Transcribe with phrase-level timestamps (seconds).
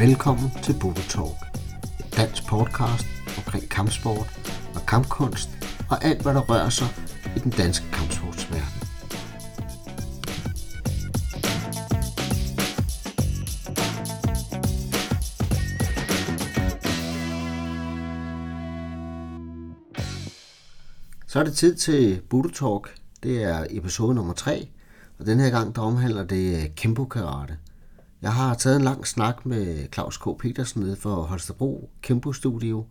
[0.00, 1.58] Velkommen til Budo Talk,
[1.98, 3.06] et dansk podcast
[3.38, 4.40] omkring kampsport
[4.74, 5.50] og kampkunst
[5.90, 6.88] og alt, hvad der rører sig
[7.36, 8.80] i den danske kampsportsverden.
[21.26, 22.94] Så er det tid til Budo Talk.
[23.22, 24.68] Det er episode nummer 3,
[25.18, 27.56] og den her gang der omhandler det øh, Kempo Karate–
[28.22, 30.24] jeg har taget en lang snak med Claus K.
[30.38, 32.84] Petersen nede for Holstebro Kempo Studio,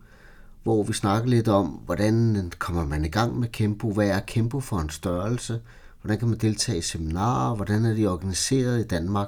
[0.63, 4.59] hvor vi snakker lidt om, hvordan kommer man i gang med Kempo, hvad er Kempo
[4.59, 5.61] for en størrelse,
[6.01, 9.27] hvordan kan man deltage i seminarer, hvordan er de organiseret i Danmark.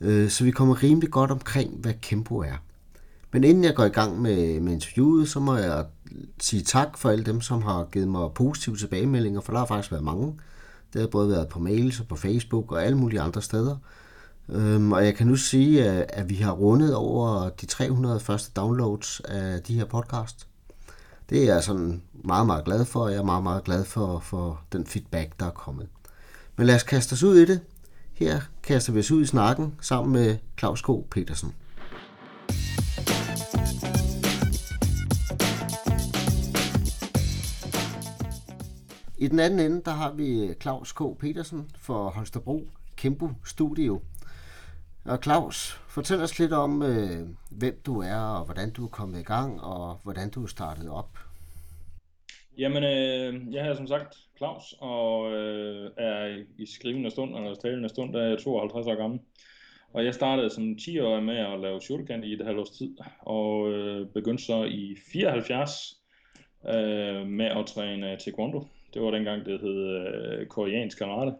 [0.00, 2.56] Øh, så vi kommer rimelig godt omkring, hvad Kempo er.
[3.32, 5.84] Men inden jeg går i gang med, med interviewet, så må jeg
[6.40, 9.92] sige tak for alle dem, som har givet mig positive tilbagemeldinger, for der har faktisk
[9.92, 10.34] været mange.
[10.92, 13.76] Det har både været på mails og på Facebook og alle mulige andre steder.
[14.48, 18.52] Øhm, og jeg kan nu sige, at, at vi har rundet over de 300 første
[18.56, 20.46] downloads af de her podcast.
[21.30, 24.18] Det er jeg sådan meget, meget glad for, og jeg er meget, meget glad for,
[24.18, 25.88] for den feedback, der er kommet.
[26.56, 27.60] Men lad os kaste os ud i det.
[28.12, 30.88] Her kaster vi os ud i snakken sammen med Claus K.
[31.10, 31.54] Petersen.
[39.18, 41.00] I den anden ende, der har vi Claus K.
[41.20, 44.00] Petersen for Holstebro Kempo Studio.
[45.04, 49.20] Og Claus, fortæl os lidt om, øh, hvem du er, og hvordan du er kommet
[49.20, 51.18] i gang, og hvordan du er startet op.
[52.58, 57.88] Jamen, øh, jeg er som sagt Claus, og øh, er i skrivende stund, eller talende
[57.88, 59.20] stund, der er jeg 52 år gammel.
[59.92, 62.96] Og jeg startede som 10 år med at lave shooterkant i et halvt års tid,
[63.20, 65.70] og øh, begyndte så i 74
[66.68, 68.68] øh, med at træne taekwondo.
[68.94, 71.32] Det var dengang, det hed øh, koreansk karate.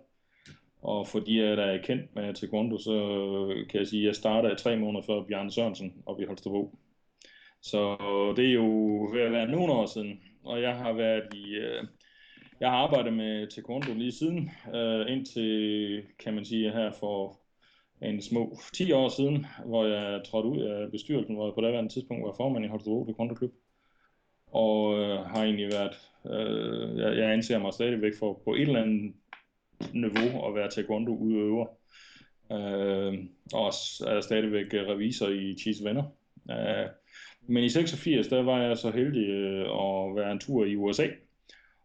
[0.83, 4.15] Og for jeg der er kendt med taekwondo, så øh, kan jeg sige, at jeg
[4.15, 6.79] startede tre måneder før Bjørn Sørensen op i Holstebro.
[7.63, 8.69] Så øh, det er jo
[9.13, 11.85] ved at være nogle år siden, og jeg har været i, øh,
[12.61, 17.41] jeg har arbejdet med taekwondo lige siden, øh, indtil, kan man sige, her for
[18.03, 21.91] en små 10 år siden, hvor jeg trådte ud af bestyrelsen, hvor jeg på det
[21.91, 23.53] tidspunkt var formand i Holstebro Taekwondo Klub.
[24.47, 25.97] Og øh, har egentlig været,
[26.27, 29.15] øh, jeg, jeg anser mig stadigvæk for på et eller andet
[29.93, 31.67] niveau at være taekwondo-udøver.
[32.53, 33.19] Øh,
[33.53, 33.67] og
[34.07, 36.05] er stadigvæk øh, revisor i Cheese Venner.
[36.51, 36.89] Øh,
[37.47, 41.07] men i 86, der var jeg så heldig øh, at være en tur i USA,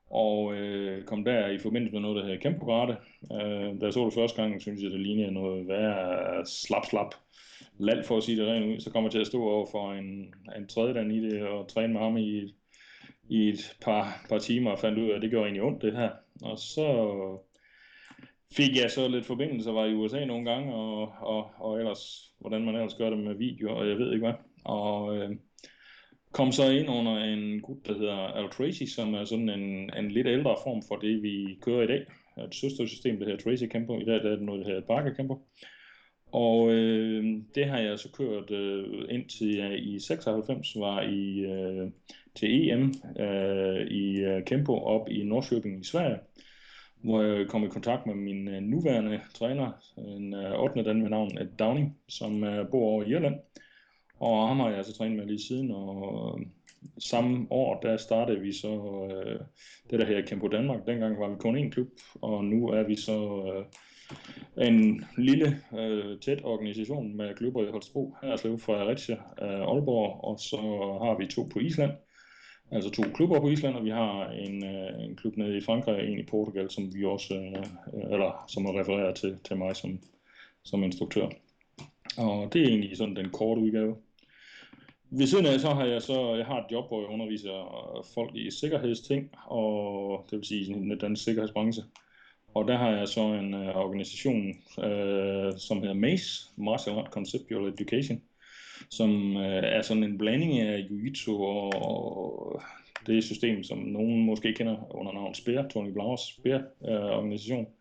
[0.09, 2.65] og øh, kom der i forbindelse med noget, der hedder Kæmpe
[3.33, 7.15] Øh, da jeg så det første gang, synes jeg, det lignede noget værre slap-slap
[7.77, 8.79] land, for at sige det rent ud.
[8.79, 11.93] Så kommer jeg til at stå over for en, en tredje i det, og træne
[11.93, 12.55] med ham i,
[13.29, 15.93] i et par, par timer, og fandt ud af, at det gjorde egentlig ondt, det
[15.93, 16.09] her.
[16.41, 16.85] Og så
[18.53, 22.65] fik jeg så lidt forbindelse, var i USA nogle gange, og, og, og ellers, hvordan
[22.65, 24.35] man ellers gør det med video, og jeg ved ikke hvad.
[24.63, 25.35] Og øh,
[26.31, 30.11] kom så ind under en gut, der hedder Al Tracy, som er sådan en, en
[30.11, 32.05] lidt ældre form for det, vi kører i dag.
[32.45, 33.99] Et søstersystem, der hedder Tracy Campo.
[33.99, 35.47] I dag der er det noget, der hedder Parker Campo.
[36.31, 41.91] Og øh, det har jeg så kørt øh, indtil jeg i 96 var i øh,
[42.35, 46.17] til EM øh, i øh, Kempo op i Norrköping i Sverige
[47.01, 50.83] hvor jeg kom i kontakt med min øh, nuværende træner, en øh, 8.
[50.83, 53.35] dan med navn Ed Downing, som øh, bor over i Irland.
[54.19, 56.45] Og ham har jeg altså trænet med lige siden, og øh,
[56.97, 58.73] samme år, der startede vi så
[59.11, 59.39] øh,
[59.89, 60.85] det der her Kempo Danmark.
[60.85, 61.87] Dengang var vi kun én klub,
[62.21, 63.65] og nu er vi så øh,
[64.67, 70.57] en lille, øh, tæt organisation med klubber i Holstebro, Herslev, Fredericia, øh, Aalborg, og så
[71.03, 71.91] har vi to på Island
[72.71, 75.95] altså to klubber på Island, og vi har en, øh, en klub nede i Frankrig
[75.95, 77.63] og en i Portugal, som vi også, øh,
[78.11, 79.99] eller som er refereret til, til mig som,
[80.63, 81.27] som instruktør.
[82.17, 83.95] Og det er egentlig sådan den korte udgave.
[85.09, 87.57] Ved siden af så har jeg så, jeg har et job, hvor jeg underviser
[88.13, 91.83] folk i sikkerhedsting, og det vil sige den sikkerhedsbranche.
[92.53, 94.47] Og der har jeg så en uh, organisation,
[94.77, 98.21] uh, som hedder MACE, Martial Art Conceptual Education,
[98.89, 102.61] som øh, er sådan en blanding af Jiu-Jitsu og, og
[103.07, 107.61] det system, som nogen måske kender under navnet SPEAR, Tony Blauers SPEAR-organisation.
[107.61, 107.71] Øh,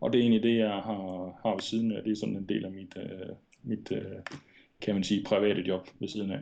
[0.00, 2.02] og det er egentlig det, jeg har, har ved siden af.
[2.02, 4.18] Det er sådan en del af mit, øh, mit øh,
[4.80, 6.38] kan man sige, private job ved siden af.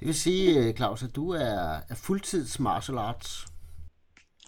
[0.00, 3.53] Det vil sige, øh, Claus, at du er, er fuldtids martial arts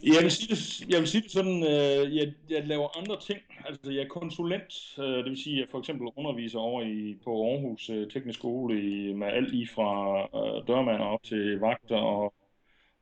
[0.03, 3.39] jeg vil sige det, jeg vil sige det sådan, øh, jeg, jeg laver andre ting.
[3.65, 7.19] Altså, jeg er konsulent, øh, det vil sige, at jeg for eksempel underviser over i,
[7.25, 11.97] på Aarhus øh, Teknisk Skole i, med alt lige fra øh, dørmand op til vagter
[11.97, 12.35] og,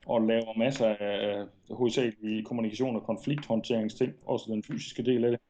[0.07, 5.41] og laver masser af øh, hovedsageligt kommunikation og konflikthåndteringsting, også den fysiske del af det.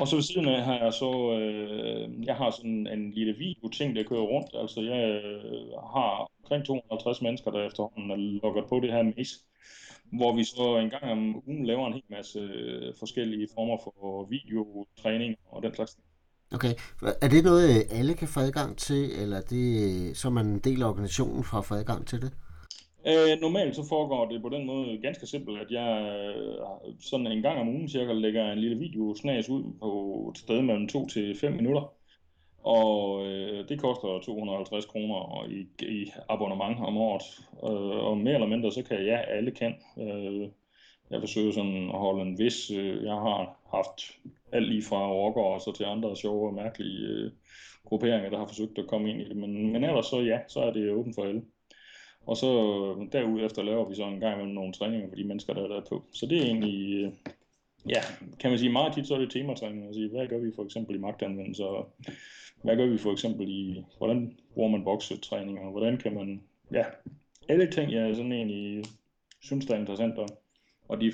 [0.00, 3.68] Og så ved siden af har jeg så, øh, jeg har sådan en lille video
[3.68, 4.48] ting, der kører rundt.
[4.54, 9.34] Altså jeg øh, har omkring 250 mennesker, der efterhånden er lukket på det her maze
[10.12, 14.26] hvor vi så en gang om ugen laver en hel masse øh, forskellige former for
[14.30, 15.98] videotræning og den slags.
[16.54, 16.74] Okay.
[17.22, 20.82] Er det noget, alle kan få adgang til, eller er det, så man en del
[20.82, 22.32] af organisationen for at få adgang til det?
[23.06, 25.90] Øh, normalt så foregår det på den måde ganske simpelt, at jeg
[26.36, 30.38] øh, sådan en gang om ugen cirka lægger en lille video snas ud på et
[30.38, 31.92] sted mellem 2 til 5 minutter,
[32.62, 37.22] og øh, det koster 250 kroner i, i abonnement om året.
[37.64, 39.74] Øh, og mere eller mindre, så kan ja, alle kan.
[39.98, 40.48] Øh,
[41.10, 42.70] jeg forsøger sådan at holde en vis...
[42.70, 44.18] Øh, jeg har haft
[44.52, 47.30] alt lige fra rocker og så til andre sjove og mærkelige øh,
[47.84, 49.36] grupperinger, der har forsøgt at komme ind i det.
[49.36, 51.42] Men, men ellers så ja, så er det åbent for alle.
[52.26, 55.54] Og så øh, derudefter laver vi så en gang imellem nogle træninger for de mennesker,
[55.54, 56.04] der er der på.
[56.12, 57.12] Så det er egentlig, øh,
[57.88, 58.00] ja,
[58.40, 59.86] kan man sige meget tit, så er det tematræning.
[59.86, 61.92] Altså, hvad gør vi for eksempel i magtanvendelse, og
[62.62, 66.42] hvad gør vi for eksempel i, hvordan bruger man boksetræning, og hvordan kan man,
[66.72, 66.84] ja,
[67.48, 68.84] alle ting, jeg sådan egentlig
[69.40, 70.28] synes, der er interessant, og,
[70.88, 71.12] og de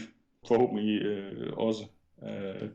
[0.48, 1.84] forhåbentlig øh, også
[2.22, 2.68] øh,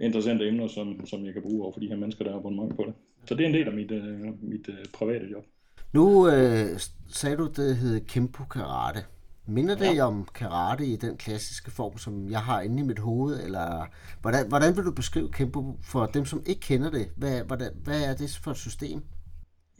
[0.00, 2.76] interessante emner, som, som jeg kan bruge over for de her mennesker, der har abonnement
[2.76, 2.94] på det.
[3.24, 5.44] Så det er en del af mit, øh, mit øh, private job.
[5.92, 9.00] Nu øh, sagde du, det hed Kempo Karate.
[9.48, 10.06] Minder det ja.
[10.06, 13.44] om karate i den klassiske form, som jeg har inde i mit hoved?
[13.44, 13.86] Eller
[14.20, 17.08] hvordan, hvordan vil du beskrive Kempo for dem, som ikke kender det?
[17.16, 19.02] Hvad, hvordan, hvad er det for et system?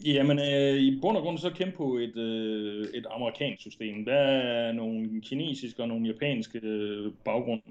[0.04, 4.04] Jamen, øh, i bund og grund så er Kempo et, øh, et amerikansk system.
[4.04, 7.62] Der er nogle kinesiske og nogle japanske øh, baggrund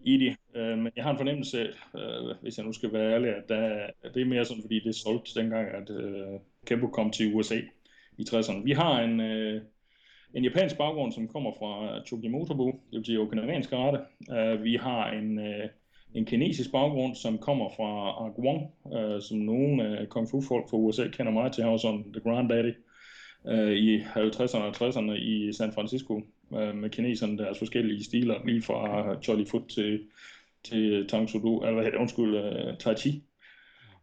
[0.00, 0.36] i det.
[0.54, 3.48] Øh, men jeg har en fornemmelse af, øh, hvis jeg nu skal være ærlig, at,
[3.48, 7.10] der, at det er mere sådan, fordi det er solgt dengang, at øh, Kempo kom
[7.10, 7.60] til USA
[8.18, 8.64] i 60'erne.
[8.64, 9.20] Vi har en...
[9.20, 9.62] Øh,
[10.34, 13.98] en japansk baggrund, som kommer fra øh, Chugimotobu, det vil sige okinawansk karate.
[14.30, 15.64] Uh, øh, vi har en, uh,
[16.14, 20.76] en kinesisk baggrund, som kommer fra Wong, uh, som nogle uh, kung fu folk fra
[20.76, 21.62] USA kender mig til.
[21.62, 22.74] Han var sådan the granddaddy
[23.44, 26.14] uh, i 50'erne og 60'erne i San Francisco
[26.50, 30.00] uh, med kineserne deres forskellige stiler, lige fra Jolly Foot til,
[30.64, 33.22] til Tang Sudo, eller hvad hedder undskyld, uh, Tai Chi.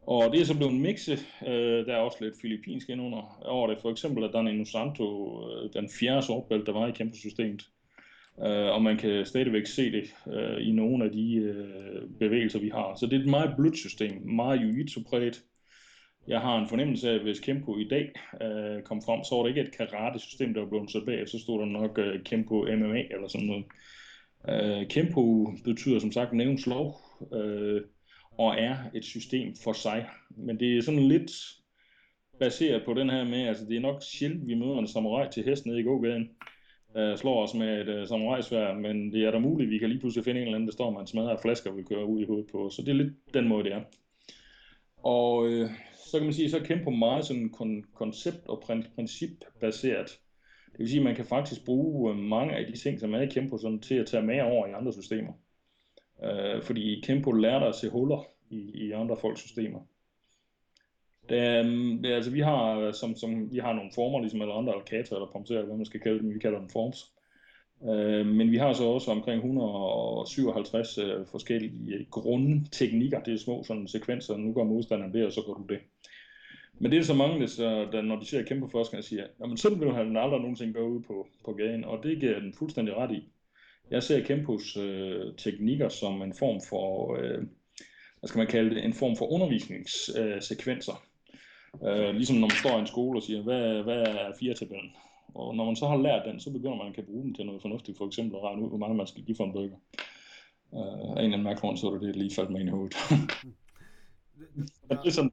[0.07, 1.17] Og det er så blevet en mixe.
[1.47, 3.77] Øh, der er også lidt filippinsk indunder over det.
[3.81, 7.69] For eksempel er Dani Nusanto øh, den fjerde sortbælte, der var i kæmpesystemet.
[8.45, 12.69] Øh, og man kan stadigvæk se det øh, i nogle af de øh, bevægelser, vi
[12.69, 12.95] har.
[12.95, 15.43] Så det er et meget blødt system, meget jiu-jitsu-præget.
[16.27, 18.11] Jeg har en fornemmelse af, at hvis Kempo i dag
[18.41, 21.39] øh, kom frem, så var det ikke et karate-system, der var blevet sat bag, så
[21.39, 23.65] stod der nok øh, Kempo MMA eller sådan noget.
[24.49, 27.01] Øh, Kempo betyder som sagt nævns lov.
[27.33, 27.81] Øh,
[28.37, 30.05] og er et system for sig.
[30.29, 31.31] Men det er sådan lidt
[32.39, 35.43] baseret på den her med, altså det er nok sjældent, vi møder en samurai til
[35.43, 36.29] hest nede i gågaden,
[36.97, 39.99] øh, slår os med et øh, samurajsvær, men det er da muligt, vi kan lige
[39.99, 42.25] pludselig finde en eller anden, der står med en smadret flasker, vi kører ud i
[42.25, 42.69] hovedet på.
[42.69, 43.81] Så det er lidt den måde, det er.
[44.97, 45.69] Og øh,
[46.11, 48.63] så kan man sige, så kæmpe på meget sådan kon- koncept- og
[48.95, 50.19] principbaseret.
[50.71, 53.21] Det vil sige, at man kan faktisk bruge øh, mange af de ting, som er
[53.21, 55.33] i Kempo, sådan, til at tage med over i andre systemer.
[56.23, 59.79] Øh, fordi Kempo lærer dig at se huller i, i andre folks systemer.
[61.29, 64.53] Det, um, det, altså, vi har, øh, som, som, vi har nogle former, ligesom alle
[64.53, 67.11] andre alkater eller pomser, eller hvad man skal kalde dem, vi kalder dem forms.
[67.79, 73.19] Uh, men vi har så også omkring 157 uh, øh, forskellige grundteknikker.
[73.19, 75.79] Det er små sådan sekvenser, nu går modstanderen det, og så går du det.
[76.79, 79.79] Men det er så mange, der, der når de ser kæmpe forskere, siger, at sådan
[79.79, 83.11] vil han aldrig nogensinde gå ud på, på gaden, og det giver den fuldstændig ret
[83.11, 83.29] i.
[83.91, 87.43] Jeg ser Kempos øh, teknikker som en form for, øh,
[88.19, 91.03] hvad skal man kalde det, en form for undervisningssekvenser.
[91.87, 94.91] Øh, ligesom når man står i en skole og siger, hvad, hvad er fire-tabellen?
[95.35, 97.45] Og når man så har lært den, så begynder man at kan bruge den til
[97.45, 97.97] noget fornuftigt.
[97.97, 99.77] For eksempel at regne ud, hvor mange man skal give for en burger.
[100.73, 102.95] Øh, af en eller anden mærkelig så er det lige faldt mig ind i hovedet.
[104.89, 105.31] det er sådan.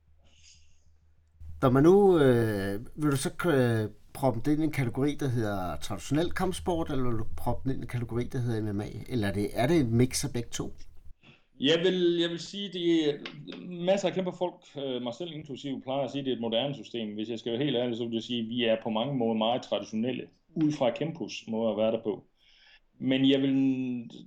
[1.62, 5.28] Når man nu, øh, vil du så øh, proppe det ind i en kategori, der
[5.28, 8.88] hedder traditionel kampsport, eller vil du proppe den ind i en kategori, der hedder MMA?
[9.08, 10.72] Eller er det, er det en mix af begge to?
[11.60, 13.12] Jeg vil, jeg vil sige, det er
[13.68, 14.54] masser af kæmpe folk,
[14.84, 17.14] øh, mig selv inklusive, plejer at sige, at det er et moderne system.
[17.14, 19.14] Hvis jeg skal være helt ærlig, så vil jeg sige, at vi er på mange
[19.14, 22.24] måder meget traditionelle, ud fra Kempos måde at være der på.
[22.98, 23.54] Men jeg vil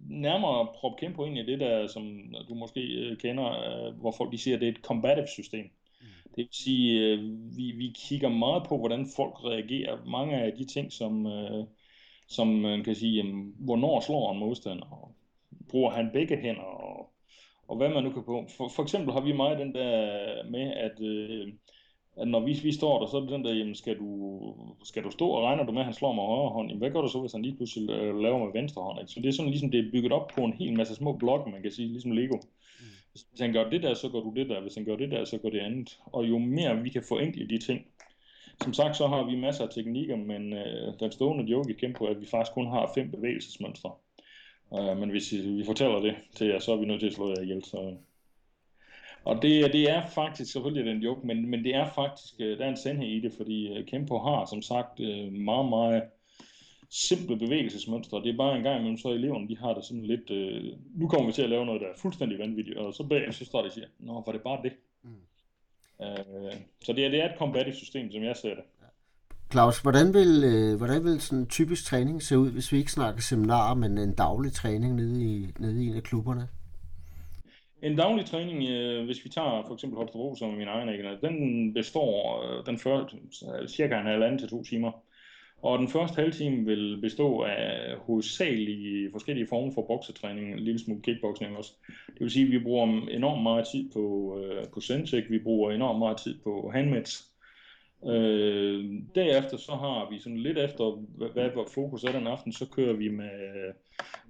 [0.10, 2.03] nærmere proppe Kempo ind i det der, som
[2.50, 5.65] du måske øh, kender, øh, hvor folk de siger, at det er et combative system.
[6.38, 7.20] Det vil sige, øh,
[7.58, 10.06] vi, vi kigger meget på, hvordan folk reagerer.
[10.06, 11.65] Mange af de ting, som, øh,
[12.27, 15.13] som man kan sige, jamen, hvornår slår en modstander,
[15.70, 17.13] bruger han begge hænder, og,
[17.67, 18.46] og hvad man nu kan på.
[18.58, 19.94] For, for eksempel har vi meget den der
[20.51, 21.53] med, at, øh,
[22.17, 24.10] at når vi, vi står der, så er det den der, jamen, skal du,
[24.84, 26.67] skal du stå, og regner du med, at han slår med højre hånd?
[26.70, 29.00] Jamen, hvad gør du så, hvis han lige pludselig øh, laver med venstre hånd?
[29.00, 29.12] Ikke?
[29.12, 31.51] Så det er sådan ligesom, det er bygget op på en hel masse små blokke,
[31.51, 32.38] man kan sige, ligesom Lego
[33.30, 34.62] hvis han gør det der, så gør du det der.
[34.62, 36.00] Hvis han gør det der, så gør det andet.
[36.06, 37.86] Og jo mere vi kan forenkle de ting.
[38.64, 42.06] Som sagt, så har vi masser af teknikker, men øh, den stående joke i Kempo
[42.06, 43.92] at vi faktisk kun har fem bevægelsesmønstre.
[44.74, 47.30] Øh, men hvis vi fortæller det til jer, så er vi nødt til at slå
[47.30, 47.64] jer ihjel.
[47.64, 47.96] Så.
[49.24, 52.66] Og det, det er faktisk selvfølgelig den joke, men, men det er faktisk, øh, der
[52.66, 56.04] er en sandhed i det, fordi øh, Kempo har som sagt øh, meget, meget
[56.89, 58.24] simple bevægelsesmønstre.
[58.24, 61.08] Det er bare en gang imellem, så eleverne de har det sådan lidt, øh, nu
[61.08, 63.62] kommer vi til at lave noget, der er fuldstændig vanvittigt, og så bagefter så står
[63.62, 64.74] de og siger, nå, var det bare det?
[65.03, 65.10] Mm.
[66.06, 68.63] Øh, så det er, det er et combative system, som jeg ser det.
[69.51, 72.91] Claus, hvordan vil, øh, hvordan vil sådan en typisk træning se ud, hvis vi ikke
[72.91, 76.48] snakker seminarer, men en daglig træning nede i, nede i en af klubberne?
[77.82, 80.89] En daglig træning, øh, hvis vi tager for eksempel Holstebro som min egen
[81.22, 83.06] den består øh, den før,
[83.67, 84.91] cirka en halvanden til to timer.
[85.62, 90.80] Og den første halve time vil bestå af hovedsagelige forskellige former for boksetræning, en lille
[90.80, 91.72] smule kickboxing også.
[91.88, 95.72] Det vil sige, at vi bruger enormt meget tid på, øh, på Sensec, vi bruger
[95.72, 97.32] enormt meget tid på handmats.
[98.06, 98.86] Øh,
[99.16, 102.66] derefter så har vi sådan lidt efter, hvad, hvad vores fokus er den aften, så
[102.66, 103.30] kører vi med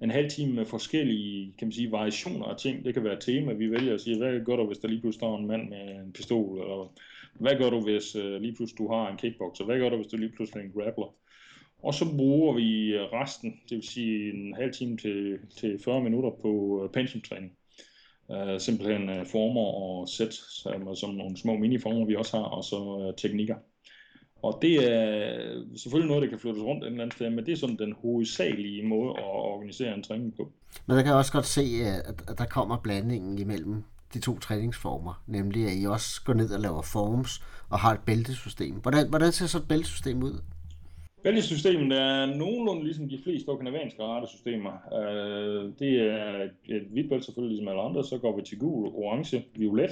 [0.02, 2.84] en halv time med forskellige, kan man sige, variationer af ting.
[2.84, 5.20] Det kan være tema, vi vælger at sige, hvad gør du, hvis der lige pludselig
[5.20, 6.92] står en mand med en pistol, eller
[7.40, 10.06] hvad gør du, hvis øh, lige pludselig du har en kickboxer, hvad gør du, hvis
[10.06, 11.14] du lige pludselig er en grappler.
[11.82, 16.02] Og så bruger vi øh, resten, det vil sige en halv time til, til 40
[16.02, 17.52] minutter på øh, pensumtræning.
[18.32, 22.64] Øh, simpelthen øh, former og sæt, som, som nogle små miniformer vi også har, og
[22.64, 23.56] så øh, teknikker.
[24.42, 27.46] Og det er øh, selvfølgelig noget, der kan flyttes rundt et eller andet sted, men
[27.46, 30.52] det er sådan den hovedsagelige måde at organisere en træning på.
[30.86, 34.38] Men der kan jeg også godt se, øh, at der kommer blandingen imellem de to
[34.38, 38.74] træningsformer, nemlig at I også går ned og laver forms og har et bæltesystem.
[38.74, 40.42] Hvordan, hvordan ser så et bæltesystem ud?
[41.22, 44.72] Bæltesystemet er nogenlunde ligesom de fleste okinavanske ratesystemer.
[44.98, 48.86] Øh, det er et hvidt bælte selvfølgelig ligesom alle andre, så går vi til gul,
[48.86, 49.90] orange, violet,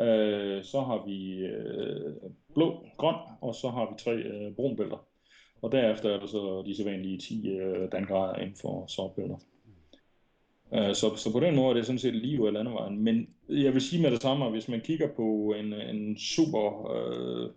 [0.00, 2.12] Øh, så har vi øh,
[2.54, 5.06] blå, grøn, og så har vi tre øh, brunbælter.
[5.62, 9.36] Og derefter er der så de sædvanlige 10 øh, dangrader inden for sortbælter.
[10.74, 12.98] Øh, så, så på den måde er det sådan set lige ud af landevejen.
[12.98, 16.90] Men jeg vil sige med det samme, at hvis man kigger på en, en super,
[16.96, 17.50] øh,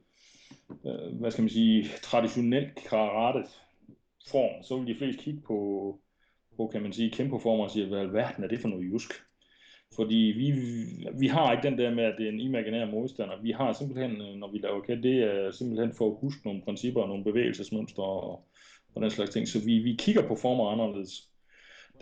[0.85, 3.43] øh, hvad skal man sige, traditionel karate
[4.29, 5.99] form, så vil de fleste kigge på,
[6.57, 9.11] på kan man sige, kæmpe former og sige, hvad verden er det for noget jusk?
[9.95, 10.53] Fordi vi,
[11.19, 13.41] vi har ikke den der med, at det er en imaginær modstander.
[13.41, 16.61] Vi har simpelthen, øh, når vi laver kan, det er simpelthen for at huske nogle
[16.61, 18.47] principper, nogle bevægelsesmønstre og,
[18.95, 19.47] og den slags ting.
[19.47, 21.30] Så vi, vi kigger på former anderledes.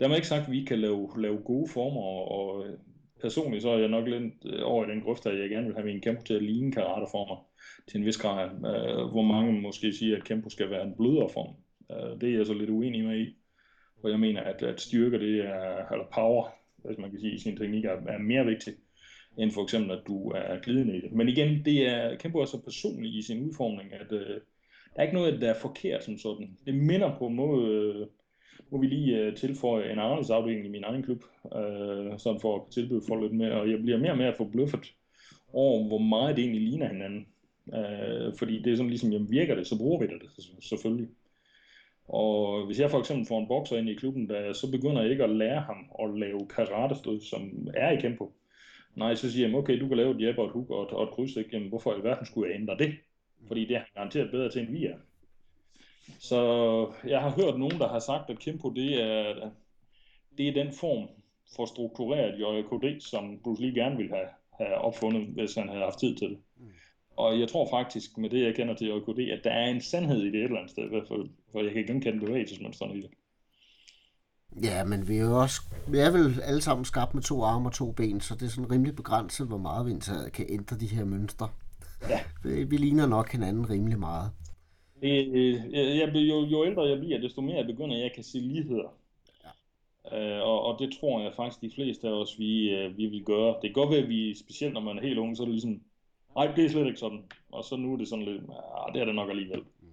[0.00, 2.78] Der er ikke sagt, at vi kan lave, lave gode former, og, og øh,
[3.20, 5.74] personligt så er jeg nok lidt øh, over i den grøft, at jeg gerne vil
[5.74, 7.46] have min kæmpe til at ligne karateformer
[7.88, 8.50] til en vis grad.
[8.50, 11.54] øh, hvor mange måske siger, at kæmpe skal være en blødere form.
[11.90, 13.36] Øh, det er jeg så lidt uenig med i.
[14.00, 16.48] For jeg mener, at, at styrke det er, eller power,
[16.84, 18.76] hvis man kan sige, i sin teknik er, er mere vigtigt,
[19.38, 21.12] end for eksempel, at du er glidende i det.
[21.12, 24.40] Men igen, det er kæmpe også personligt i sin udformning, at øh,
[24.94, 26.58] der er ikke noget, der er forkert som sådan.
[26.66, 28.06] Det minder på en måde, øh,
[28.70, 31.24] må vi lige øh, tilføje en anderledes afdeling i min egen klub,
[31.56, 34.94] øh, sådan for at tilbyde folk lidt mere, og jeg bliver mere og mere forbløffet
[35.52, 37.26] over, hvor meget det egentlig ligner hinanden.
[37.74, 40.22] Øh, fordi det er sådan ligesom, jamen virker det, så bruger vi det
[40.64, 41.08] selvfølgelig.
[42.08, 45.10] Og hvis jeg for eksempel får en bokser ind i klubben, der, så begynder jeg
[45.10, 48.32] ikke at lære ham at lave karatestød, som er i kempo.
[48.96, 50.88] Nej, så siger jeg, okay, du kan lave et jab og et hook og et,
[50.88, 51.50] og et kryds, ikke?
[51.52, 52.94] Jamen, hvorfor i verden skulle jeg ændre det?
[53.48, 54.96] Fordi det er garanteret bedre til, end vi er.
[56.18, 59.50] Så jeg har hørt nogen, der har sagt, at Kempo det er,
[60.38, 61.08] det er den form
[61.56, 64.28] for struktureret JKD, som Bruce Lee gerne ville have,
[64.60, 66.38] have opfundet, hvis han havde haft tid til det.
[67.16, 70.22] Og jeg tror faktisk, med det jeg kender til JKD, at der er en sandhed
[70.22, 73.00] i det et eller andet sted, i hvert fald, for jeg kan genkende bevægelsesmønstrene i
[73.00, 73.10] det.
[74.62, 77.68] Ja, men vi er jo også, vi er vel alle sammen skabt med to arme
[77.68, 79.92] og to ben, så det er sådan rimelig begrænset, hvor meget vi
[80.32, 81.48] kan ændre de her mønstre.
[82.08, 82.20] Ja.
[82.44, 84.30] Vi ligner nok hinanden rimelig meget.
[85.02, 85.32] Det,
[85.72, 88.94] jeg, jo, jo ældre jeg bliver, desto mere jeg begynder jeg kan se ligheder.
[89.44, 90.40] Ja.
[90.40, 93.24] Uh, og, og det tror jeg faktisk de fleste af os, vi, uh, vi vil
[93.24, 93.54] gøre.
[93.54, 95.54] Det kan godt være, at vi, specielt når man er helt ung, så er det
[95.54, 95.80] ligesom,
[96.36, 97.22] Nej, det er slet ikke sådan.
[97.52, 99.60] Og så nu er det sådan lidt, ja, det er det nok alligevel.
[99.60, 99.88] Mm.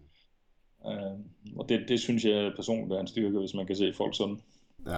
[0.86, 4.16] Uh, og det, det synes jeg personligt er en styrke, hvis man kan se folk
[4.16, 4.42] sådan.
[4.88, 4.98] Ja.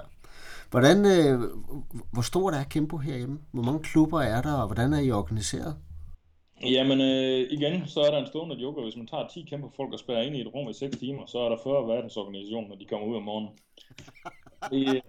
[0.69, 1.39] Hvordan, øh,
[2.11, 3.39] hvor stort er Kempo herhjemme?
[3.51, 5.75] Hvor mange klubber er der, og hvordan er I organiseret?
[6.63, 8.83] Jamen øh, igen, så er der en stående joker.
[8.83, 11.25] Hvis man tager 10 kæmpe folk og spærrer ind i et rum i 6 timer,
[11.25, 13.51] så er der 40 verdensorganisationer, når de kommer ud om morgenen.
[14.71, 15.01] det,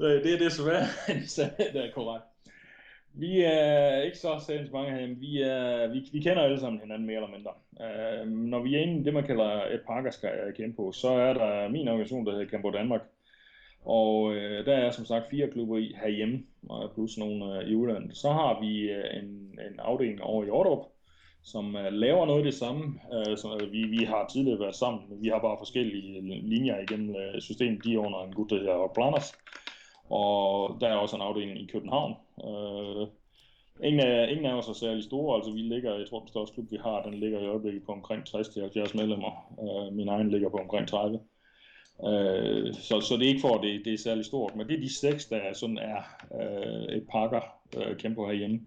[0.00, 0.86] øh, det er desværre
[1.16, 2.24] en sag, der er korrekt.
[3.18, 5.16] Vi er ikke så særlig mange herhjemme.
[5.16, 7.50] Vi, er, vi, vi kender alle sammen hinanden mere eller mindre.
[7.72, 11.68] Uh, når vi er inde i det, man kalder et parkerskab på, så er der
[11.68, 13.00] min organisation, der hedder Campo Danmark.
[13.86, 17.74] Og øh, der er som sagt fire klubber i herhjemme, og plus nogle øh, i
[17.74, 18.16] udlandet.
[18.16, 19.28] Så har vi øh, en,
[19.70, 20.86] en afdeling over i Ordrup,
[21.42, 23.00] som øh, laver noget af det samme.
[23.14, 26.78] Øh, som, øh, vi, vi har tidligere været sammen, men vi har bare forskellige linjer
[26.78, 27.84] igennem øh, systemet.
[27.84, 29.32] De er under en gut, der hedder Planners.
[30.10, 32.14] Og der er også en afdeling i København.
[32.46, 33.06] Øh,
[33.88, 36.54] ingen, af, ingen af os er særlig store, altså vi ligger, jeg tror den største
[36.54, 39.32] klub vi har, den ligger i øjeblikket på omkring 60-70 medlemmer.
[39.64, 41.20] Øh, min egen ligger på omkring 30.
[42.04, 44.76] Øh, så, så det er ikke for, at det, det er særlig stort, men det
[44.76, 46.02] er de seks, der sådan er
[46.40, 47.40] øh, et pakker
[47.76, 48.60] øh, kæmper herhjemme.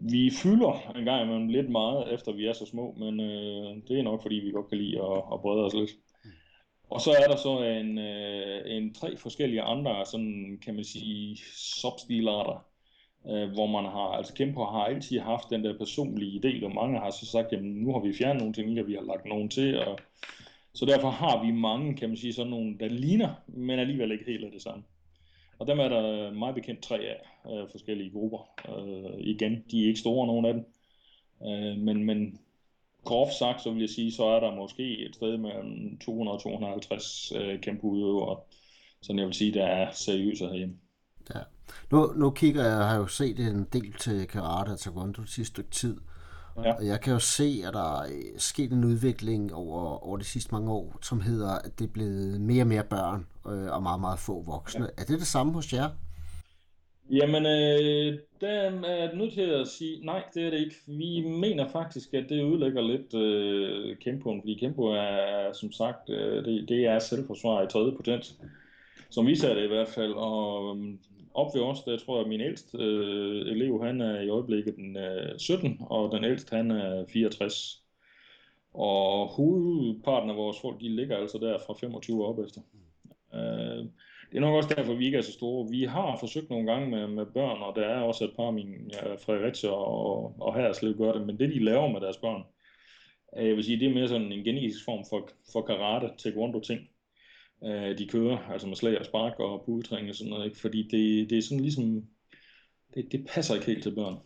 [0.00, 3.98] Vi fylder en gang imellem lidt meget, efter vi er så små, men øh, det
[3.98, 5.90] er nok fordi, vi godt kan lide at, at brede os lidt.
[6.90, 11.38] Og så er der så en, øh, en tre forskellige andre, sådan kan man sige,
[11.80, 12.66] substilarter,
[13.30, 16.98] øh, hvor man har, altså Kemper har altid haft den der personlige idé, og mange
[16.98, 19.48] har så sagt, jamen nu har vi fjernet nogle ting, og vi har lagt nogen
[19.48, 19.98] til, og
[20.74, 24.24] så derfor har vi mange, kan man sige, sådan nogle, der ligner, men alligevel ikke
[24.24, 24.84] helt af det samme.
[25.58, 27.20] Og dem er der meget bekendt tre af
[27.52, 28.38] øh, forskellige grupper.
[28.68, 30.64] Øh, igen, de er ikke store, nogen af dem.
[31.46, 32.38] Øh, men, men
[33.04, 36.42] groft sagt, så vil jeg sige, så er der måske et sted mellem 200 og
[36.42, 38.40] 250 øh, kæmpe udøvere,
[39.02, 40.74] så jeg vil sige, der er seriøse herhjemme.
[41.34, 41.40] Ja.
[41.90, 45.52] Nu, nu kigger jeg, har jo set en del til karate og taekwondo det sidste
[45.52, 45.96] stykke tid.
[46.56, 46.72] Ja.
[46.72, 50.52] Og jeg kan jo se, at der er sket en udvikling over, over de sidste
[50.52, 54.00] mange år, som hedder, at det er blevet mere og mere børn øh, og meget,
[54.00, 54.84] meget få voksne.
[54.84, 55.02] Ja.
[55.02, 55.88] Er det det samme hos jer?
[57.10, 60.76] Jamen, øh, der er jeg nødt til at sige, nej, det er det ikke.
[60.86, 66.44] Vi mener faktisk, at det udlægger lidt øh, Kempoen, fordi Kempo er, som sagt, øh,
[66.44, 68.34] det, det er selvforsvar i tredje potens,
[69.10, 70.76] som vi ser det i hvert fald, og
[71.34, 74.76] op ved os, der tror jeg, at min ældste øh, elev, han er i øjeblikket
[74.76, 77.82] den, øh, 17, og den ældste, han er 64.
[78.74, 82.60] Og hovedparten af vores folk, de ligger altså der fra 25 op efter.
[83.34, 83.86] Øh,
[84.30, 85.70] det er nok også derfor, vi ikke er så store.
[85.70, 88.52] Vi har forsøgt nogle gange med, med børn, og der er også et par af
[88.52, 92.42] mine ja, Fredericia og, og Herreslev gør det, men det de laver med deres børn,
[93.36, 96.80] jeg vil sige, det er mere sådan en genetisk form for, for karate, taekwondo ting
[97.64, 100.60] øh, de kører, altså med slag og spark og pudetræning og sådan noget, ikke?
[100.60, 102.02] fordi det, det er sådan ligesom,
[102.94, 104.18] det, det passer ikke helt til børn.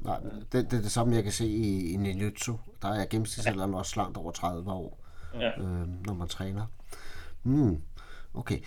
[0.00, 0.20] Nej,
[0.52, 2.56] det, det er det samme, jeg kan se i, i Ninjutsu.
[2.82, 3.78] Der er gennemsnitsalderen ja.
[3.78, 5.60] også langt over 30 år, ja.
[5.60, 6.66] øh, når man træner.
[7.42, 7.82] Mm,
[8.34, 8.58] okay.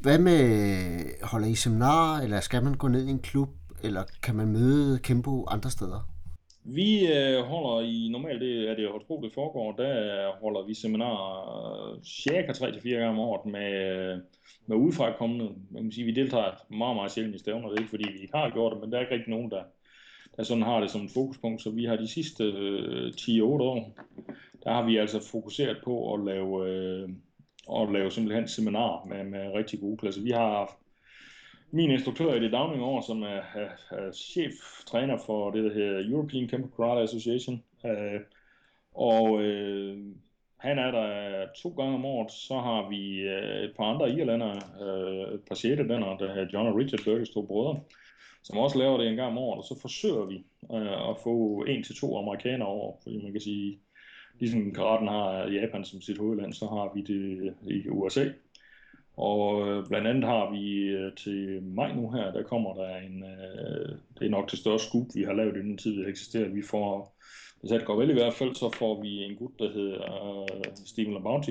[0.00, 3.48] Hvad med, holder I seminarer, eller skal man gå ned i en klub,
[3.82, 6.15] eller kan man møde Kempo andre steder?
[6.68, 11.92] Vi øh, holder i, normalt det er det Holstebro, det foregår, der holder vi seminarer
[11.92, 14.18] øh, cirka 3-4 gange om året med, øh,
[14.66, 15.50] med udefrakommende.
[15.70, 18.18] Man kan sige, vi deltager meget, meget sjældent i stævner, det er ikke fordi vi
[18.18, 19.62] ikke har gjort det, men der er ikke rigtig nogen, der,
[20.36, 21.62] der sådan har det som et fokuspunkt.
[21.62, 23.92] Så vi har de sidste øh, 10-8 år,
[24.64, 27.08] der har vi altså fokuseret på at lave, øh,
[27.80, 30.22] at lave simpelthen seminarer med, med rigtig gode klasser.
[30.22, 30.78] Vi har
[31.76, 36.10] min instruktør i det daglige år, som er, er, er cheftræner for det, der hedder
[36.10, 37.62] European Kempo Karate Association.
[37.86, 38.20] Øh,
[38.94, 39.98] og øh,
[40.56, 42.32] han er der to gange om året.
[42.32, 44.52] Så har vi øh, et par andre irlander,
[44.84, 47.80] øh, et par sjette der hedder John og Richard Burgess, to brødre,
[48.42, 49.58] som også laver det en gang om året.
[49.58, 53.40] Og så forsøger vi øh, at få en til to amerikanere over, fordi man kan
[53.40, 53.78] sige,
[54.38, 58.24] ligesom karaten har Japan som sit hovedland, så har vi det i USA.
[59.16, 63.22] Og øh, blandt andet har vi øh, til maj nu her, der kommer der en,
[63.22, 66.48] øh, det er nok det største scoop, vi har lavet i den tid, vi eksisterer.
[66.48, 67.16] Vi får,
[67.60, 70.02] hvis alt går vel i hvert fald, så får vi en gut, der hedder
[70.42, 71.50] øh, Steven LaBounty,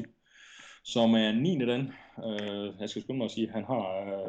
[0.83, 1.57] som er 9.
[1.59, 1.91] den.
[2.25, 3.85] Øh, jeg skal skynde mig at sige, at han har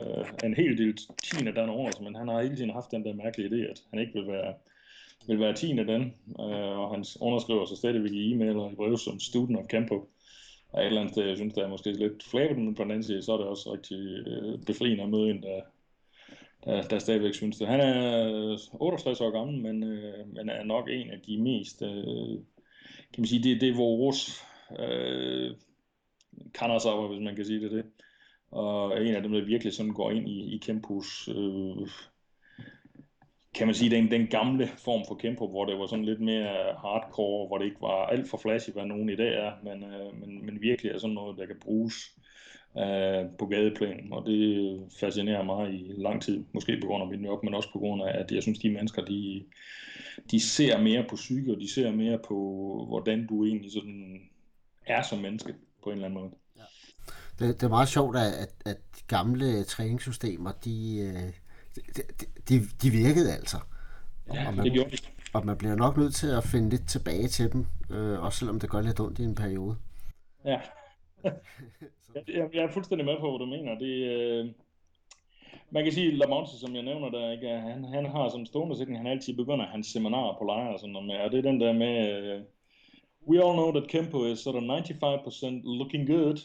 [0.09, 1.45] øh, en hel del 10.
[1.45, 4.13] den over, men han har hele tiden haft den der mærkelige idé, at han ikke
[4.13, 4.55] vil være,
[5.27, 5.67] vil være 10.
[5.67, 6.03] den,
[6.41, 10.09] øh, og han underskriver sig stadigvæk i e-mail og i brev som student of Campo
[10.73, 12.91] og et eller andet sted, jeg synes, det er måske lidt flabet, men på den
[12.91, 15.61] anden side, så er det også rigtig øh, befriende at møde en, der,
[16.65, 17.69] der, der stadigvæk synes det.
[17.69, 21.83] Han er øh, 68 år gammel, men, øh, men er nok en af de mest,
[21.83, 22.39] øh,
[23.13, 24.43] kan man sige, det, det er vores
[24.79, 25.55] øh,
[26.55, 27.85] kandersauer, hvis man kan sige det det.
[28.51, 31.89] Og en af dem, der virkelig sådan går ind i, i Kempus øh,
[33.57, 36.75] kan man sige, den, den gamle form for Kempo, hvor det var sådan lidt mere
[36.79, 40.21] hardcore, hvor det ikke var alt for flashy, hvad nogen i dag er, men, øh,
[40.21, 41.95] men, men virkelig er sådan noget, der kan bruges
[42.79, 47.27] øh, på gadeplan, og det fascinerer mig i lang tid, måske på grund af mit
[47.27, 49.45] job, men også på grund af, at jeg synes, de mennesker, de,
[50.31, 52.37] de ser mere på psyke, og de ser mere på,
[52.89, 54.21] hvordan du egentlig sådan
[54.87, 56.31] er som menneske, på en eller anden måde.
[56.57, 56.63] Ja.
[57.39, 61.46] Det, det er meget sjovt, at, at gamle træningssystemer, de, øh,
[62.49, 63.57] de, de virkede altså.
[64.35, 64.97] Ja, og man, det gjorde de.
[65.33, 68.61] Og man bliver nok nødt til at finde lidt tilbage til dem, øh, også selvom
[68.61, 69.77] det gør lidt ondt i en periode.
[70.45, 70.61] Ja,
[72.15, 73.79] jeg, jeg er fuldstændig med på, hvad du mener.
[73.79, 74.47] Det, øh,
[75.71, 78.99] man kan sige, Lamonte, som jeg nævner der, ikke, han, han har som stående sætning,
[78.99, 81.61] han altid begynder hans seminarer på lejre og sådan noget med, og det er den
[81.61, 82.41] der med, øh,
[83.29, 86.39] we all know that Kempo is sort of 95% looking good.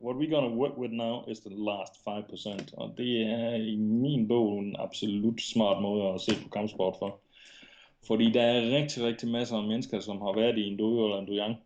[0.00, 2.74] What we're gonna work with now is the last 5%.
[2.76, 7.20] Og det er i min bog en absolut smart måde at se på kampsport for.
[8.06, 11.18] Fordi der er rigtig, rigtig masser af mennesker, som har været i en dojo eller
[11.18, 11.56] en dojang,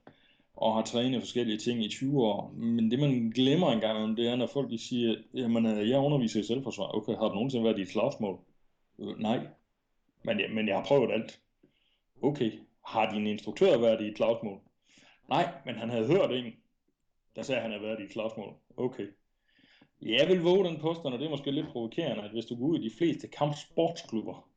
[0.57, 2.53] og har trænet forskellige ting i 20 år.
[2.57, 6.41] Men det man glemmer engang, det er, når folk de siger, jamen øh, jeg underviser
[6.41, 6.97] i selvforsvar.
[6.97, 8.39] Okay, har du nogensinde været i et slagsmål?
[8.99, 9.39] Øh, nej.
[10.23, 11.41] Men, jeg, men jeg har prøvet alt.
[12.23, 12.53] Okay.
[12.87, 14.59] Har din instruktør været i et slagsmål?
[15.29, 16.53] Nej, men han havde hørt en,
[17.41, 18.55] der sagde, at han havde været i et slagsmål.
[18.77, 19.07] Okay.
[20.03, 22.67] Jeg vil våge den påstand, og det er måske lidt provokerende, at hvis du går
[22.67, 24.49] ud i de fleste kampsportsklubber,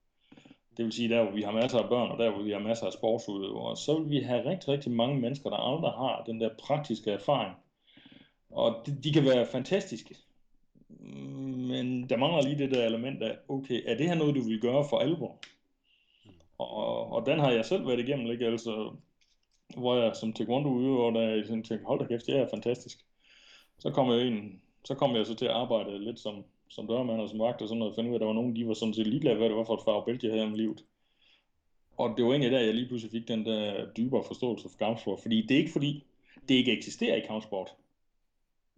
[0.78, 2.60] det vil sige der, hvor vi har masser af børn, og der, hvor vi har
[2.60, 6.42] masser af sportsudøvere, så vil vi have rigtig, rigtig mange mennesker, der aldrig har den
[6.42, 7.56] der praktiske erfaring.
[8.50, 10.16] Og de, de kan være fantastiske.
[11.70, 14.62] Men der mangler lige det der element af, okay, er det her noget, du vil
[14.62, 15.40] gøre for alvor?
[16.58, 18.46] Og, og den har jeg selv været igennem, ikke?
[18.46, 18.96] Altså,
[19.78, 23.00] hvor jeg som taekwondo udøver, der jeg tænkte, hold da kæft, det er fantastisk.
[23.80, 24.52] Så kom jeg ind,
[24.86, 27.68] så kom jeg så til at arbejde lidt som som dørmand og som vagt og
[27.68, 29.50] sådan noget, fandt ud af, at der var nogen, de var sådan set ligeglade, hvad
[29.50, 30.84] det var for et farvebælte, jeg havde om livet.
[31.98, 35.20] Og det var egentlig der, jeg lige pludselig fik den der dybere forståelse for kampsport.
[35.22, 36.04] Fordi det er ikke fordi,
[36.50, 37.70] det ikke eksisterer i kampsport.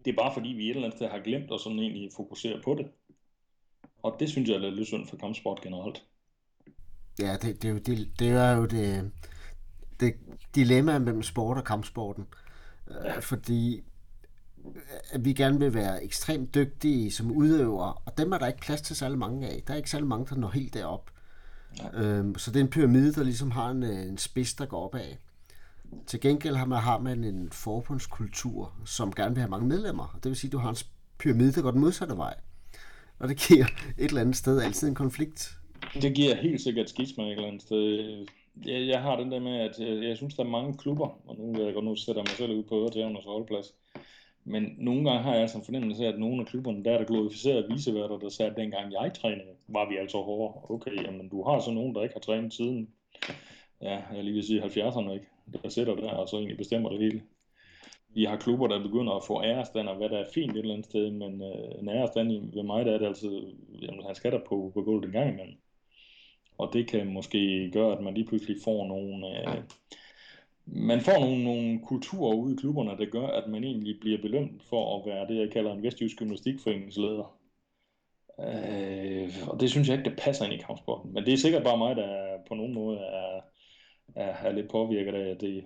[0.05, 2.61] Det er bare fordi, vi et eller andet sted har glemt at sådan egentlig fokusere
[2.61, 2.87] på det.
[4.03, 6.03] Og det synes jeg er lidt synd for kampsport generelt.
[7.19, 9.11] Ja, det, det, det, det er jo det,
[9.99, 10.13] det
[10.55, 12.25] dilemma mellem sport og kampsporten.
[12.89, 13.19] Ja.
[13.19, 13.83] Fordi
[15.11, 18.81] at vi gerne vil være ekstremt dygtige som udøvere, og dem er der ikke plads
[18.81, 19.63] til særlig mange af.
[19.67, 21.11] Der er ikke særlig mange, der når helt derop.
[21.93, 24.85] Øhm, så det er en pyramide, der ligesom har en, øh, en spids, der går
[24.85, 25.15] opad.
[26.07, 30.19] Til gengæld har man, har man en forbundskultur, som gerne vil have mange medlemmer.
[30.23, 30.75] Det vil sige, at du har en
[31.17, 32.35] pyramide, der går den modsatte vej.
[33.19, 33.65] Og det giver
[33.97, 35.57] et eller andet sted altid en konflikt.
[35.93, 38.25] Det giver helt sikkert skisma et eller andet sted.
[38.65, 41.35] Jeg, jeg har den der med, at jeg, jeg synes, der er mange klubber, og
[41.37, 43.75] nu, jeg, nu sætter mig selv ud på Øretævnernes holdplads,
[44.43, 46.97] men nogle gange har jeg altså en fornemmelse af, at nogle af klubberne, der er
[46.97, 50.61] der glorificerede viseværter, der sagde, at dengang jeg trænede, var vi altså hårdere.
[50.69, 52.89] Okay, jamen du har så nogen, der ikke har trænet siden,
[53.81, 55.25] ja, jeg lige vil sige 70'erne, ikke?
[55.63, 57.21] Der sætter der, og så egentlig bestemmer det hele.
[58.09, 60.73] Vi har klubber, der begynder at få ærestand, og hvad der er fint et eller
[60.73, 63.41] andet sted, men øh, en ærestand ved mig, der er det altså,
[63.81, 65.57] jamen han skal der på, på gulvet en gang imellem.
[66.57, 69.39] Og det kan måske gøre, at man lige pludselig får nogle...
[69.39, 69.63] Øh,
[70.67, 74.63] man får nogle, nogle kulturer ude i klubberne, der gør, at man egentlig bliver belønnet
[74.69, 77.37] for at være det, jeg kalder en vestjysk gymnastikforeningsleder.
[78.39, 81.13] Øh, og det synes jeg ikke, det passer ind i kampsporten.
[81.13, 83.41] Men det er sikkert bare mig, der på nogen måde er,
[84.15, 85.63] er, er lidt påvirket af, at det,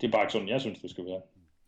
[0.00, 1.20] det er bare ikke sådan, jeg synes, det skal være.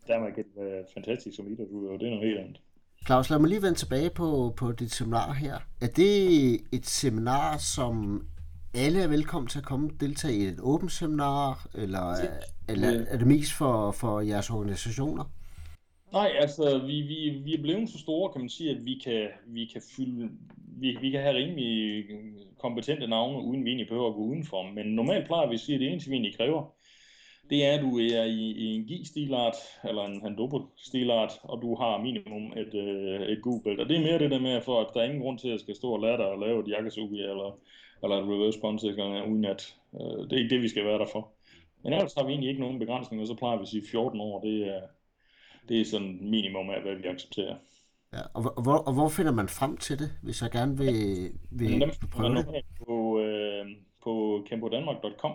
[0.07, 2.61] Kan det være fantastisk som idrætsudøver, og det er noget helt andet.
[3.07, 5.59] Claus, lad mig lige vende tilbage på, på dit seminar her.
[5.81, 8.27] Er det et seminar, som
[8.75, 12.15] alle er velkommen til at komme og deltage i et åbent seminar, eller,
[12.69, 15.25] eller er det mest for, for jeres organisationer?
[16.13, 19.29] Nej, altså vi, vi, vi er blevet så store, kan man sige, at vi kan,
[19.47, 20.31] vi kan fylde,
[20.81, 22.05] vi, vi kan have rimelig
[22.59, 24.63] kompetente navne, uden vi egentlig behøver at gå udenfor.
[24.63, 26.75] Men normalt plejer vi at sige, at det eneste, vi egentlig kræver,
[27.51, 32.03] det er, at du er i, i en gi-stilart, eller en handopel-stilart, og du har
[32.03, 35.01] minimum et, øh, et gult Og det er mere det der med, for at der
[35.01, 37.21] er ingen grund til, at jeg skal stå og lære dig at lave et jakkasugi,
[37.21, 37.59] eller,
[38.03, 38.85] eller et reverse punch,
[39.31, 41.29] uden at øh, det er ikke det, vi skal være der for.
[41.83, 44.41] Men ellers har vi egentlig ikke nogen begrænsninger, så plejer vi at sige 14 år,
[44.41, 44.81] det er,
[45.69, 47.57] det er sådan minimum af, hvad vi accepterer.
[48.13, 50.95] Ja, og, hvor, og hvor finder man frem til det, hvis jeg gerne vil,
[51.51, 52.65] vil, dem, prøve det?
[52.87, 53.67] På, øh,
[54.03, 55.33] på kempodanmark.com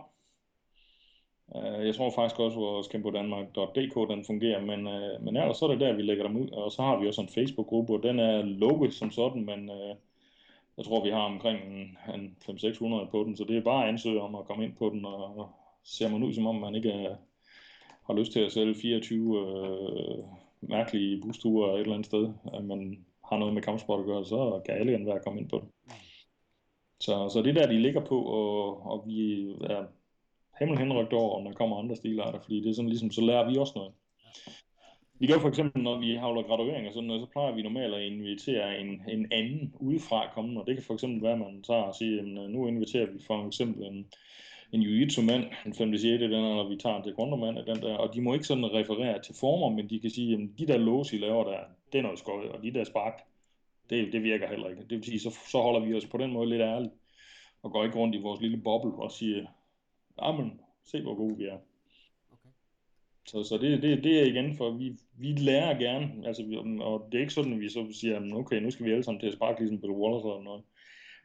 [1.55, 5.65] Øh, jeg tror faktisk også, at vores kempodanmark.dk den fungerer, men, uh, men ellers så
[5.65, 6.49] er det der, vi lægger dem ud.
[6.49, 9.95] Og så har vi også en Facebook-gruppe, og den er lukket som sådan, men uh,
[10.77, 11.59] jeg tror, vi har omkring
[12.13, 14.89] en 500-600 på den, så det er bare at ansøge om at komme ind på
[14.89, 15.49] den, og
[15.83, 17.15] ser man ud, som om man ikke er,
[18.07, 20.23] har lyst til at sælge 24 øh,
[20.61, 24.61] mærkelige busture et eller andet sted, at man har noget med kampsport at gøre, så
[24.65, 25.69] kan alle være at komme ind på den.
[26.99, 29.85] Så, så det der, de ligger på, og, og vi er
[30.59, 33.49] himmel henrygt over, når der kommer andre stilarter, fordi det er sådan ligesom, så lærer
[33.49, 33.93] vi også noget.
[35.23, 37.93] Vi gør for eksempel, når vi havler graduering og sådan noget, så plejer vi normalt
[37.93, 41.63] at invitere en, en anden udefra kommende, og det kan for eksempel være, at man
[41.63, 44.07] tager og siger, at nu inviterer vi for eksempel en,
[44.71, 48.21] en jiu-jitsu-mand, en 56 den eller vi tager en taekwondo-mand af den der, og de
[48.21, 51.17] må ikke sådan referere til former, men de kan sige, at de der lås, I
[51.17, 51.59] laver der,
[51.91, 53.21] det er noget skøjt, og de der spark,
[53.89, 54.81] det, det virker heller ikke.
[54.81, 56.93] Det vil sige, så, så holder vi os på den måde lidt ærligt,
[57.61, 59.45] og går ikke rundt i vores lille boble og siger,
[60.23, 61.57] Jamen, se hvor gode vi er.
[63.25, 67.07] Så, så det, det, det er igen, for vi, vi lærer gerne, altså, vi, og
[67.11, 69.27] det er ikke sådan, at vi så siger, okay, nu skal vi alle sammen til
[69.27, 70.63] at sparke ligesom Bill Wallace eller noget.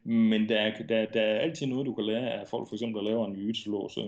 [0.04, 3.11] Men der, der, der er altid noget, du kan lære af folk, for eksempel, der
[3.11, 3.54] laver en jiu
[3.88, 4.00] så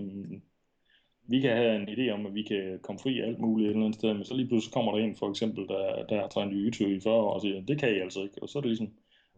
[1.31, 3.71] vi kan have en idé om, at vi kan komme fri af alt muligt et
[3.71, 6.29] eller andet sted, men så lige pludselig kommer der en, for eksempel, der, der har
[6.29, 8.43] trænet jiu i 40 år, og siger, det kan I altså ikke.
[8.43, 8.91] Og så er det ligesom,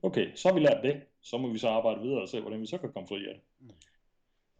[0.02, 2.60] okay, så har vi lært det, så må vi så arbejde videre og se, hvordan
[2.60, 3.74] vi så kan komme fri af det.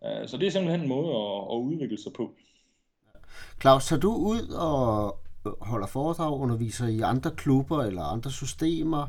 [0.06, 2.34] Uh, så det er simpelthen en måde at, at udvikle sig på.
[3.60, 5.16] Claus, tager du ud og
[5.46, 9.06] øh, holder foredrag, underviser i andre klubber eller andre systemer?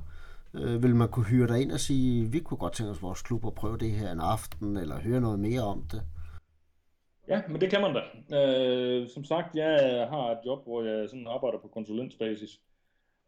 [0.54, 3.22] Øh, vil man kunne hyre dig ind og sige, vi kunne godt tænke os vores
[3.22, 6.02] klub at prøve det her en aften, eller høre noget mere om det?
[7.28, 8.02] Ja, men det kan man da.
[8.38, 12.60] Øh, som sagt, jeg har et job, hvor jeg sådan arbejder på konsulentbasis.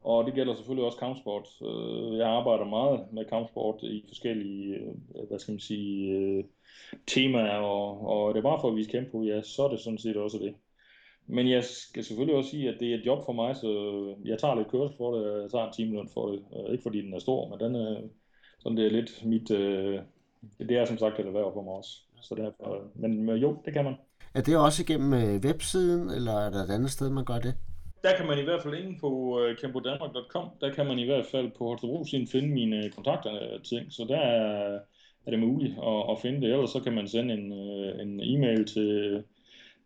[0.03, 1.47] Og det gælder selvfølgelig også kampsport.
[1.61, 6.43] Øh, jeg arbejder meget med kampsport i forskellige, øh, hvad skal man sige, øh,
[7.07, 9.97] temaer, og, og det er bare for at vise kæmpe ja, så er det sådan
[9.97, 10.55] set også det.
[11.27, 13.69] Men jeg skal selvfølgelig også sige, at det er et job for mig, så
[14.25, 16.43] jeg tager lidt kørsel for det, jeg tager en timeløn for det.
[16.71, 18.01] Ikke fordi den er stor, men den er,
[18.59, 19.47] sådan det er lidt mit,
[20.59, 21.91] det er som sagt et erhverv for mig også.
[22.21, 23.95] Så derfor, men jo, det kan man.
[24.35, 27.53] Er det også igennem websiden, eller er der et andet sted, man gør det?
[28.05, 31.51] der kan man i hvert fald inde på kempodanmark.com, der kan man i hvert fald
[31.57, 33.31] på Holstebro sin finde mine kontakter
[33.63, 34.79] ting, så der er,
[35.25, 37.53] er det muligt at, at finde det, ellers så kan man sende en,
[38.03, 39.23] en e-mail til,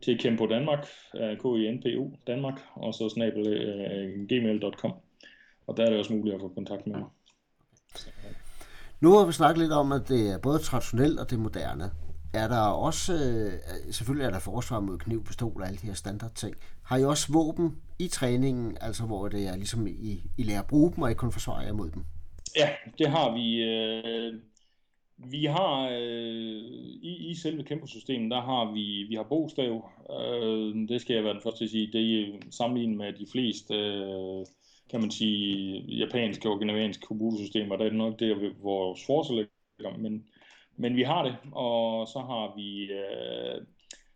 [0.03, 4.93] til Kempo Danmark, k i n p -O, Danmark, og så snabel uh, gmail.com,
[5.67, 7.07] og der er det også muligt at få kontakt med mig.
[9.01, 11.91] Nu har vi snakket lidt om, at det er både traditionelt og det moderne
[12.33, 15.93] er der også, øh, selvfølgelig er der forsvar mod kniv, pistol og alle de her
[15.93, 16.55] standardting.
[16.85, 20.67] Har I også våben i træningen, altså hvor det er ligesom I, I lærer at
[20.67, 22.03] bruge dem, og I kun forsvarer jer mod dem?
[22.57, 23.55] Ja, det har vi.
[23.63, 24.33] Øh,
[25.32, 26.62] vi har øh,
[27.01, 29.91] i, i selve kæmpesystemet, der har vi, vi har bogstav.
[30.19, 31.91] Øh, det skal jeg være den første til at sige.
[31.93, 34.45] Det er sammenlignet med de fleste, øh,
[34.89, 37.75] kan man sige, japanske og generianske computersystemer.
[37.75, 39.97] Der er det nok der, hvor vores ligger.
[39.97, 40.25] Men
[40.82, 43.65] men vi har det, og så har vi, øh,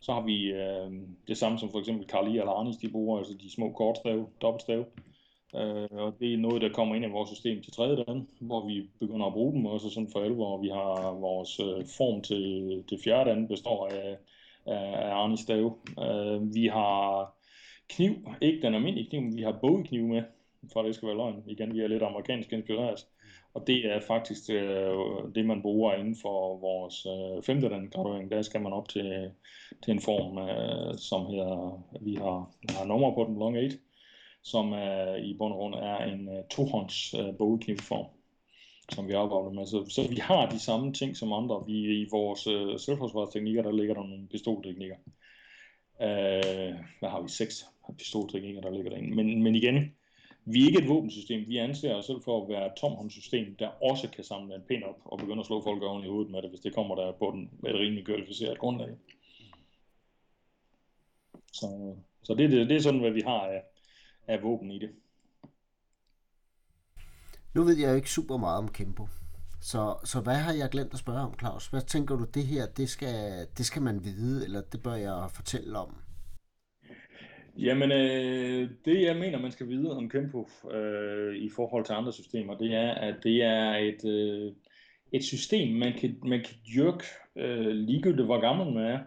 [0.02, 0.92] så har vi øh,
[1.28, 4.86] det samme som for eksempel Carly eller Arnis, de bruger, altså de små kortstave, dobbeltstave.
[4.98, 5.13] Øh,
[5.56, 8.68] Øh, og det er noget, der kommer ind i vores system til tredje dan, hvor
[8.68, 10.62] vi begynder at bruge dem, også sådan for alvor.
[10.62, 14.18] Vi har vores øh, form til, til fjerde dan, består af,
[14.66, 15.50] af, af Arnis.
[15.50, 17.34] Øh, vi har
[17.90, 18.12] kniv,
[18.42, 20.24] ikke den almindelige kniv, men vi har bogkniv med,
[20.74, 21.44] for at det skal være løgn.
[21.48, 23.06] Igen, vi er lidt amerikansk inspireret.
[23.54, 24.96] Og det er faktisk øh,
[25.36, 28.32] det, man bruger inden for vores øh, femte graduering.
[28.32, 29.32] Der skal man op til,
[29.84, 33.78] til en form, øh, som hedder, vi har, har nummer på den Long 8,
[34.44, 38.06] som er, i bund og grund er en øh, tohånds øh, bogknivform
[38.92, 39.66] som vi arbejder med.
[39.66, 41.64] Så, så vi har de samme ting som andre.
[41.68, 44.96] Vi I vores øh, selvforsvarsteknikker, der ligger der nogle pistolteknikker.
[46.02, 47.30] Øh, hvad har vi?
[47.30, 47.66] Seks
[47.98, 49.16] pistolteknikker, der ligger derinde.
[49.16, 49.96] Men, men igen,
[50.46, 51.48] vi er ikke et våbensystem.
[51.48, 54.84] Vi anser os selv for at være et tomhåndssystem, der også kan samle en pind
[54.84, 57.12] op og begynde at slå folk oven i hovedet med det, hvis det kommer der
[57.12, 58.90] på den med et rimelig kvalificeret grundlag.
[61.54, 63.62] Så, så det, det, det er sådan, hvad vi har af,
[64.28, 64.90] af våben i det.
[67.54, 69.08] Nu ved jeg jo ikke super meget om Kempo.
[69.62, 71.68] Så, så hvad har jeg glemt at spørge om, Claus?
[71.68, 75.30] Hvad tænker du, det her, det skal, det skal man vide, eller det bør jeg
[75.32, 75.96] fortælle om?
[77.58, 82.14] Jamen, øh, det jeg mener, man skal vide om Kempo øh, i forhold til andre
[82.14, 84.54] systemer, det er, at det er et, øh,
[85.12, 87.06] et system, man kan, man kan dyrke
[87.36, 89.00] øh, ligegyldigt, hvor gammel man er.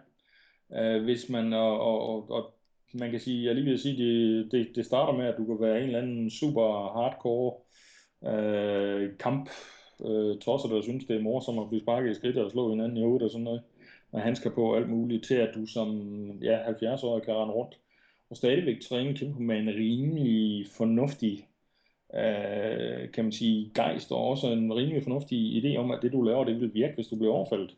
[0.73, 2.56] Øh, hvis man, og, og, og
[2.93, 5.61] man kan sige, jeg lige vil sige, det, det, det starter med, at du kan
[5.61, 7.53] være en eller anden super hardcore
[8.25, 9.49] øh, kamp,
[10.05, 12.97] øh, tosser, der synes, det er morsomt at blive sparket i skridt og slå hinanden
[12.97, 13.61] i hovedet og sådan noget,
[14.11, 15.89] og handsker på alt muligt, til at du som
[16.41, 17.75] ja, 70-årig kan rende rundt
[18.29, 21.47] og stadigvæk træne tempo med en rimelig fornuftig
[22.13, 26.21] øh, kan man sige, gejst og også en rimelig fornuftig idé om, at det du
[26.21, 27.75] laver, det vil virke, hvis du bliver overfaldet.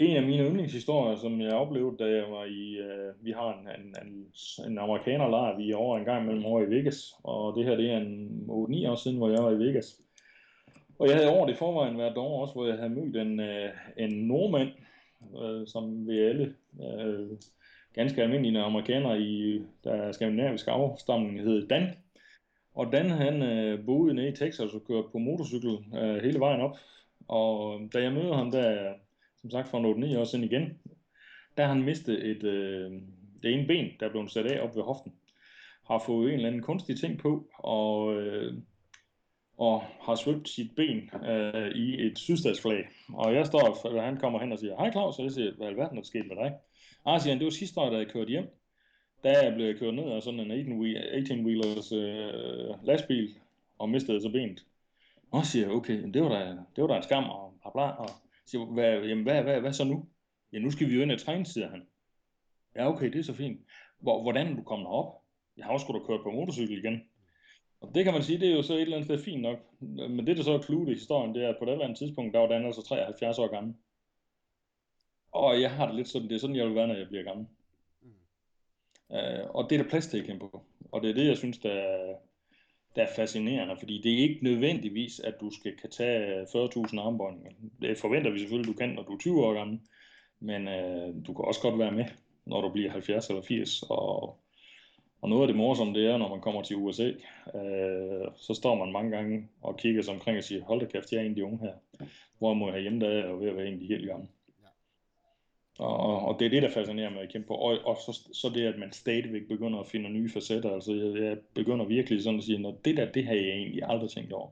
[0.00, 3.68] En af mine yndlingshistorier, som jeg oplevede, da jeg var i, øh, vi har en,
[3.80, 4.26] en, en,
[4.70, 7.90] en amerikanerlejr, vi er over en gang mellem over i Vegas, og det her det
[7.90, 10.00] er en 8-9 år siden, hvor jeg var i Vegas.
[10.98, 13.40] Og jeg havde over det i forvejen været derovre også, hvor jeg havde mødt en,
[13.40, 14.68] øh, en nordmand,
[15.42, 17.28] øh, som vi alle øh,
[17.94, 21.88] ganske almindelige amerikanere i der skandinavisk afstamning hed Dan.
[22.74, 26.60] Og Dan han øh, boede nede i Texas og kørte på motorcykel øh, hele vejen
[26.60, 26.76] op.
[27.28, 28.92] Og da jeg møder ham der,
[29.40, 30.78] som sagt for 8-9 år siden igen,
[31.56, 32.90] der har han mistet et, øh,
[33.42, 35.12] det ene ben, der blev sat af op ved hoften.
[35.86, 38.54] Har fået en eller anden kunstig ting på, og, øh,
[39.58, 42.88] og har svøbt sit ben øh, i et sydstatsflag.
[43.14, 45.66] Og jeg står, og han kommer hen og siger, hej Claus, og jeg siger, hvad
[45.66, 46.52] er alverden, der er sket med dig?
[47.06, 48.44] Ah, siger han, det var sidste år, da jeg kørte hjem.
[49.24, 53.30] Da jeg blev kørt ned af sådan en 18-wheelers øh, lastbil,
[53.78, 54.64] og mistede så benet.
[55.30, 57.82] Og siger jeg, okay, det var da, det var da en skam, og bla bla,
[57.82, 58.08] og
[58.50, 60.08] siger, hvad, jamen, hvad, hvad, hvad så nu?
[60.52, 61.86] Ja, nu skal vi jo ind og træne, siger han.
[62.76, 63.60] Ja, okay, det er så fint.
[63.98, 65.22] Hvor, hvordan er du kommet op?
[65.56, 67.00] Jeg har også skulle da kørt på motorcykel igen.
[67.80, 69.58] Og det kan man sige, det er jo så et eller andet sted fint nok.
[69.80, 71.98] Men det, der så er kludet i historien, det er, at på det eller andet
[71.98, 73.74] tidspunkt, der var Dan altså 73 år gammel.
[75.32, 77.24] Og jeg har det lidt sådan, det er sådan, jeg vil være, når jeg bliver
[77.24, 77.46] gammel.
[78.02, 78.08] Mm.
[79.08, 80.64] Uh, og det er der plads til at kæmpe på.
[80.92, 82.14] Og det er det, jeg synes, der er,
[82.96, 87.00] der er fascinerende, fordi det er ikke nødvendigvis, at du skal kan tage øh, 40.000
[87.00, 87.36] armbånd.
[87.80, 89.80] Det forventer vi selvfølgelig, du kan, når du er 20 år gammel.
[90.40, 92.04] Men øh, du kan også godt være med,
[92.46, 93.82] når du bliver 70 eller 80.
[93.82, 94.40] Og,
[95.22, 97.08] og noget af det morsomme, det er, når man kommer til USA,
[97.54, 101.12] øh, så står man mange gange og kigger sig omkring og siger, hold da kæft,
[101.12, 102.06] jeg er en af de unge her.
[102.38, 104.26] Hvor må jeg hjemme, der er ved at være en af de helt gamle.
[105.80, 107.54] Og, og det er det, der fascinerer mig at kæmpe på.
[107.54, 110.74] Og, og så, så det, at man stadigvæk begynder at finde nye facetter.
[110.74, 113.82] Altså, jeg, jeg begynder virkelig sådan at sige, at det der, det har jeg egentlig
[113.84, 114.50] aldrig tænkt over.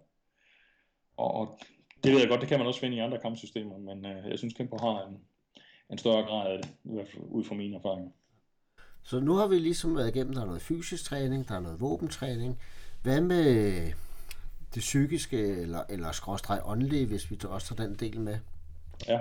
[1.16, 1.58] Og, og
[2.04, 4.38] det ved jeg godt, det kan man også finde i andre kampsystemer, men øh, jeg
[4.38, 5.18] synes, kæmpe har en,
[5.92, 8.10] en større grad af det, i hvert fald ud fra mine erfaringer.
[9.02, 11.80] Så nu har vi ligesom været igennem, der er noget fysisk træning, der er noget
[11.80, 12.58] våbentræning.
[13.02, 13.74] Hvad med
[14.74, 18.38] det psykiske, eller, eller skråstreg åndelige, hvis vi også tager den del med?
[19.08, 19.18] Ja.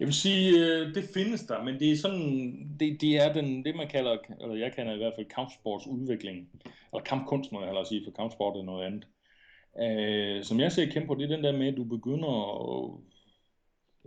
[0.00, 3.64] Jeg vil sige, øh, det findes der, men det er sådan, det, det er den,
[3.64, 6.48] det man kalder, eller jeg kalder i hvert fald kampsportsudvikling,
[6.92, 9.06] eller kampkunst, må jeg hellere sige, for kampsport er noget andet.
[9.74, 12.32] Uh, som jeg ser kæmpe på, det er den der med, at du begynder,
[12.68, 13.00] at,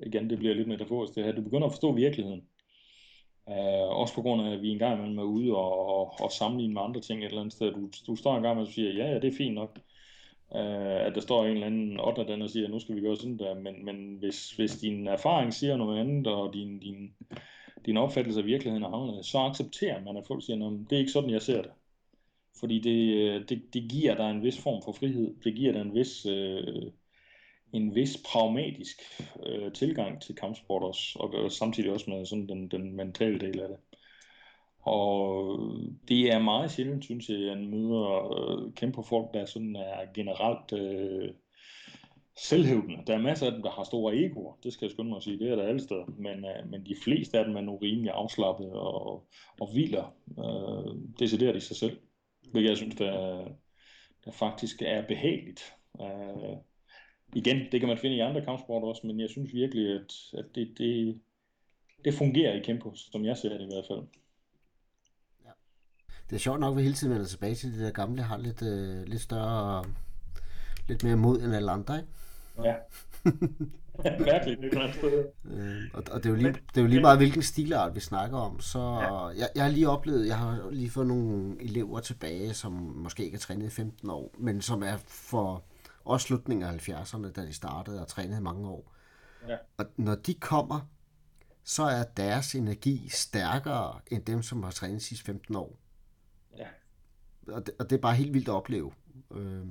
[0.08, 2.42] igen, det bliver lidt metaforisk det her, du begynder at forstå virkeligheden.
[3.48, 6.74] Uh, også på grund af, at vi engang imellem er ude og, og, og sammenligne
[6.74, 7.72] med andre ting et eller andet sted.
[7.72, 9.80] Du, du står engang med og siger, ja, ja, det er fint nok
[10.56, 13.16] øh, at der står en eller anden otter den og siger, nu skal vi gøre
[13.16, 13.56] sådan der.
[13.56, 17.14] Men, men hvis, hvis din erfaring siger noget andet, og din, din,
[17.86, 21.12] din opfattelse af virkeligheden er anderledes, så accepterer man, at folk siger, det er ikke
[21.12, 21.72] sådan, jeg ser det.
[22.60, 25.36] Fordi det, øh, det, det giver dig en vis form for frihed.
[25.44, 26.26] Det giver dig en vis...
[26.26, 26.92] øh,
[27.74, 29.02] en vis pragmatisk
[29.46, 33.60] øh, tilgang til kampsport også, og, og samtidig også med sådan den, den mentale del
[33.60, 33.78] af det.
[34.86, 35.60] Og
[36.08, 40.74] det er meget sjældent, synes jeg, at møder øh, kæmpe folk, der sådan er generelt
[40.74, 41.30] øh,
[42.38, 43.04] selvhævdende.
[43.08, 45.24] Der er masser af dem, der har store egoer, det skal jeg skynde mig at
[45.24, 47.78] sige, det er der alle steder, men, øh, men de fleste af dem er nu
[47.78, 49.28] rimelig afslappet og,
[49.60, 51.98] og hviler øh, decideret i sig selv,
[52.52, 53.48] hvilket jeg synes, der,
[54.26, 55.74] der faktisk er behageligt.
[56.02, 56.58] Øh,
[57.36, 60.46] igen, det kan man finde i andre kampsporter også, men jeg synes virkelig, at, at
[60.56, 61.22] det, det,
[62.06, 64.23] det fungerer i Kempo, som jeg ser det i hvert fald.
[66.34, 68.38] Det er sjovt nok, at vi hele tiden vender tilbage til det der gamle, har
[68.38, 69.86] lidt, øh, lidt større,
[70.88, 72.10] lidt mere mod end alle andre, ikke?
[72.64, 72.76] Ja.
[74.34, 74.82] Virkelig, det kan
[75.44, 78.00] øh, og, og det er jo lige, det er jo lige meget, hvilken stilart vi
[78.00, 78.60] snakker om.
[78.60, 79.26] Så ja.
[79.28, 83.38] jeg, jeg har lige oplevet, jeg har lige fået nogle elever tilbage, som måske ikke
[83.38, 85.64] har trænet i 15 år, men som er for
[86.06, 88.94] også slutningen af 70'erne, da de startede og trænede i mange år.
[89.48, 89.56] Ja.
[89.78, 90.80] Og når de kommer,
[91.64, 95.80] så er deres energi stærkere end dem, som har trænet de sidste 15 år.
[96.58, 96.68] Ja.
[97.48, 98.92] Og det, og det er bare helt vildt at opleve.
[99.36, 99.66] Øh.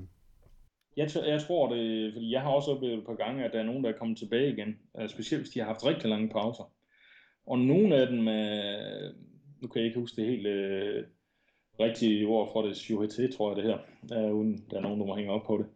[0.97, 3.59] Jeg, t- jeg tror det, fordi jeg har også oplevet et par gange, at der
[3.59, 4.79] er nogen, der er kommet tilbage igen.
[5.01, 6.73] Øh, specielt hvis de har haft rigtig lange pauser.
[7.47, 9.15] Og nogle af dem, øh,
[9.61, 11.05] nu kan jeg ikke huske det helt øh,
[11.81, 13.79] rigtige ord for det, Shuhete, tror jeg det her,
[14.19, 15.67] øh, uden der er nogen, der må hænge op på det.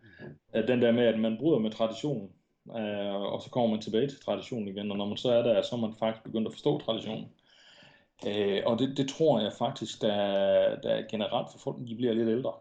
[0.57, 2.31] Øh, den der med, at man bryder med traditionen,
[2.69, 5.63] øh, og så kommer man tilbage til traditionen igen, og når man så er der,
[5.63, 7.29] så er man faktisk begyndt at forstå traditionen.
[8.27, 10.17] Øh, og det, det tror jeg faktisk, der,
[10.81, 12.53] der er generelt for folk, de bliver lidt ældre.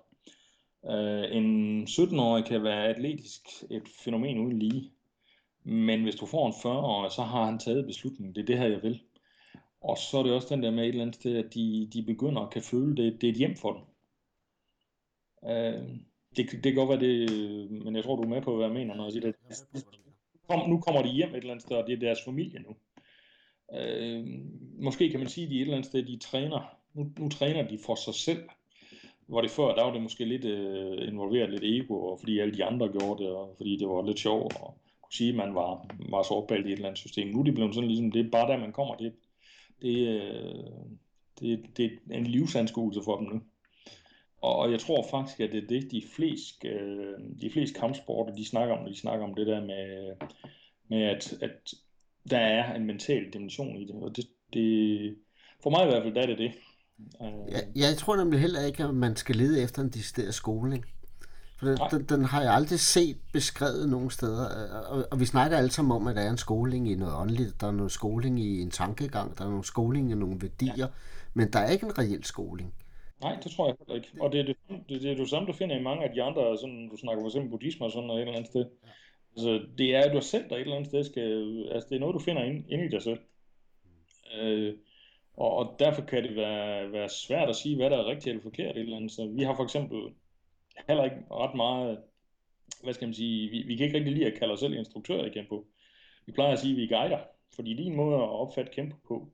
[0.85, 4.91] Øh, en 17-årig kan være atletisk et fænomen uden lige,
[5.63, 8.67] men hvis du får en 40-årig, så har han taget beslutningen, det er det her,
[8.67, 9.01] jeg vil.
[9.81, 12.03] Og så er det også den der med et eller andet sted, at de, de
[12.03, 13.81] begynder at kan føle, det, det er et hjem for dem.
[15.49, 15.83] Øh,
[16.37, 18.73] det, det kan godt være det, men jeg tror, du er med på, hvad jeg
[18.73, 19.35] mener, når jeg siger det.
[20.49, 22.75] Kom, nu kommer de hjem et eller andet sted, og det er deres familie nu.
[23.73, 24.25] Øh,
[24.79, 27.67] måske kan man sige, at de et eller andet sted, de træner, nu, nu træner
[27.67, 28.49] de for sig selv.
[29.27, 32.53] Hvor det før, der var det måske lidt øh, involveret lidt ego, og fordi alle
[32.57, 35.55] de andre gjorde det, og fordi det var lidt sjovt, og kunne sige, at man
[35.55, 37.27] var, var så opbaldt i et eller andet system.
[37.27, 38.95] Nu er de blevet sådan ligesom, det er bare der, man kommer.
[38.95, 39.13] Det,
[39.81, 40.63] det, øh,
[41.39, 43.41] det, det er en livsanskuelse for dem nu.
[44.41, 48.45] Og jeg tror faktisk, at det er det, de fleste, øh, de fleste kampsporter, de
[48.45, 50.15] snakker om, de snakker om det der med,
[50.87, 51.73] med at, at
[52.29, 53.95] der er en mental dimension i det.
[53.95, 55.15] Og det, det
[55.63, 56.51] for mig i hvert fald, der er det det.
[57.21, 57.51] Øh.
[57.51, 60.85] Ja, jeg tror nemlig heller ikke, at man skal lede efter en decideret skoling.
[61.59, 64.45] For den, den, den har jeg aldrig set beskrevet nogen steder.
[64.89, 67.61] Og, og vi snakker alle sammen om, at der er en skoling i noget åndeligt,
[67.61, 70.73] der er noget skoling i en tankegang, der er noget skoling i nogle værdier.
[70.77, 70.87] Ja.
[71.33, 72.73] men der er ikke en reel skoling.
[73.21, 74.11] Nej, det tror jeg heller ikke.
[74.19, 74.57] Og det er det,
[74.89, 77.23] det, det, er det samme, du finder i mange af de andre, sådan, du snakker
[77.23, 78.65] for eksempel buddhisme og sådan noget et eller andet sted.
[79.35, 82.13] Altså, det er du selv, der et eller andet sted skal, altså det er noget,
[82.13, 83.19] du finder inde, inde i dig selv.
[84.41, 84.73] Øh,
[85.37, 88.43] og, og derfor kan det være, være svært at sige, hvad der er rigtigt eller
[88.43, 89.11] forkert et eller andet.
[89.11, 89.99] Så vi har for eksempel
[90.87, 91.99] heller ikke ret meget,
[92.83, 95.25] hvad skal man sige, vi, vi kan ikke rigtig lide at kalde os selv instruktører
[95.25, 95.67] i Kempo.
[96.25, 97.19] Vi plejer at sige, at vi er guider,
[97.55, 99.29] fordi din måde at opfatte Kempo på,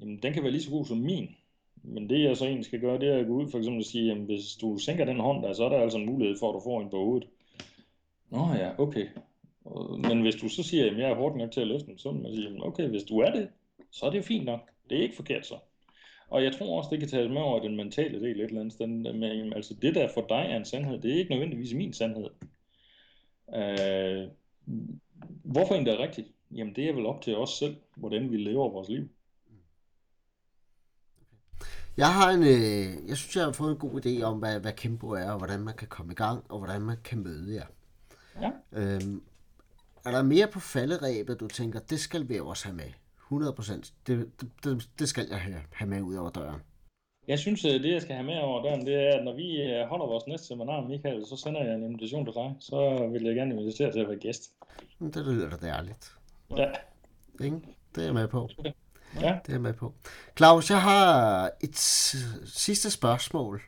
[0.00, 1.36] jamen, den kan være lige så god som min.
[1.82, 3.84] Men det jeg så egentlig skal gøre, det er at gå ud for eksempel og
[3.84, 6.48] sige, at hvis du sænker den hånd der, så er der altså en mulighed for,
[6.48, 7.28] at du får en på hovedet.
[8.32, 9.06] Nå ja, okay.
[10.08, 12.12] Men hvis du så siger, at jeg er hårdt nok til at løfte den, så
[12.12, 13.48] man sige, okay, hvis du er det,
[13.90, 14.60] så er det jo fint nok.
[14.90, 15.54] Det er ikke forkert så.
[16.28, 18.72] Og jeg tror også, det kan tages med over den mentale del et eller andet
[18.72, 18.86] sted.
[18.86, 22.30] Men, altså det der for dig er en sandhed, det er ikke nødvendigvis min sandhed.
[23.54, 24.28] Øh,
[25.44, 26.28] hvorfor egentlig er rigtigt?
[26.50, 29.08] Jamen det er vel op til os selv, hvordan vi lever vores liv.
[31.96, 34.72] Jeg har en, øh, jeg synes, jeg har fået en god idé om, hvad, hvad
[34.72, 37.66] Kimbo er, og hvordan man kan komme i gang, og hvordan man kan møde jer.
[38.40, 38.50] Ja.
[38.72, 39.22] Øhm,
[40.04, 42.90] er der mere på falderæbet, du tænker, det skal vi også have med?
[43.22, 43.92] 100 procent.
[44.06, 44.30] Det,
[44.64, 46.60] det, det skal jeg have, have med ud over døren.
[47.28, 49.62] Jeg synes, øh, det jeg skal have med over døren, det er, at når vi
[49.62, 52.54] øh, holder vores næste seminar, Michael, så sender jeg en invitation til dig.
[52.60, 54.52] Så vil jeg gerne invitere til at være gæst.
[55.00, 56.12] Det lyder da dejligt.
[56.56, 56.70] Ja.
[57.44, 57.56] Ikke?
[57.94, 58.48] Det er jeg med på.
[58.64, 58.70] Ja.
[59.14, 59.94] Det er jeg med på.
[60.36, 61.78] Claus, jeg har et
[62.44, 63.62] sidste spørgsmål,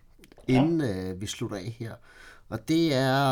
[0.48, 1.10] inden ja.
[1.10, 1.94] øh, vi slutter af her.
[2.48, 3.24] Og det er,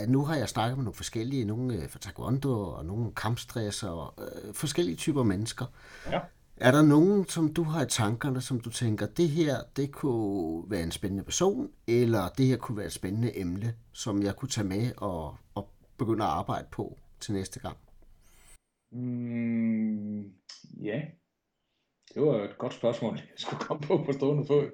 [0.00, 3.82] at nu har jeg snakket med nogle forskellige, nogle øh, fra taekwondo og nogle kampstress
[3.82, 5.66] og øh, forskellige typer mennesker.
[6.10, 6.20] Ja.
[6.56, 10.70] Er der nogen, som du har i tankerne, som du tænker, det her, det kunne
[10.70, 14.48] være en spændende person, eller det her kunne være et spændende emne, som jeg kunne
[14.48, 17.76] tage med og, og begynde at arbejde på til næste gang?
[18.92, 20.22] Mm,
[20.82, 21.00] ja,
[22.14, 24.70] det var et godt spørgsmål, jeg skulle komme på på stående fod.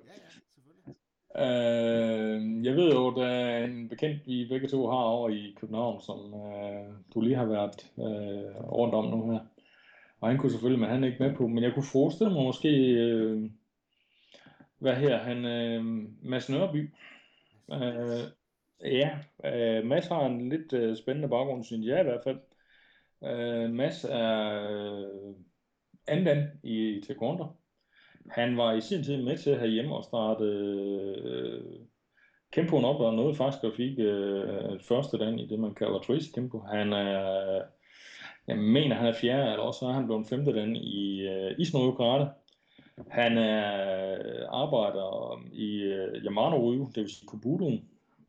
[1.39, 6.01] Øh, jeg ved jo, der er en bekendt, vi begge to har over i København,
[6.01, 9.41] som øh, du lige har været øh, rundt om nu her.
[10.21, 11.47] Og han kunne selvfølgelig, men han er ikke med på.
[11.47, 13.51] Men jeg kunne forestille mig måske, øh,
[14.79, 15.85] hvad her, han, øh,
[16.23, 16.95] Mads Nørby.
[17.73, 18.25] Øh,
[18.81, 22.41] ja, øh, Mads har en lidt øh, spændende baggrund, synes jeg i hvert fald.
[23.25, 25.35] Øh, Mads er øh,
[26.07, 27.47] anden i taekwondo.
[28.31, 31.61] Han var i sin tid med til herhjemme og starte øh,
[32.53, 36.33] Kempoen op, og nåede faktisk at fik øh, første dan i det, man kalder Trace
[36.35, 36.59] Kempo.
[36.59, 37.63] Han er,
[38.47, 41.93] jeg mener, han er fjerde, eller også er han blevet femte dan i øh, Isno
[41.93, 42.31] Karate.
[43.09, 47.71] Han er øh, arbejder i øh, Yamano Ryu, det vil sige Kobudo,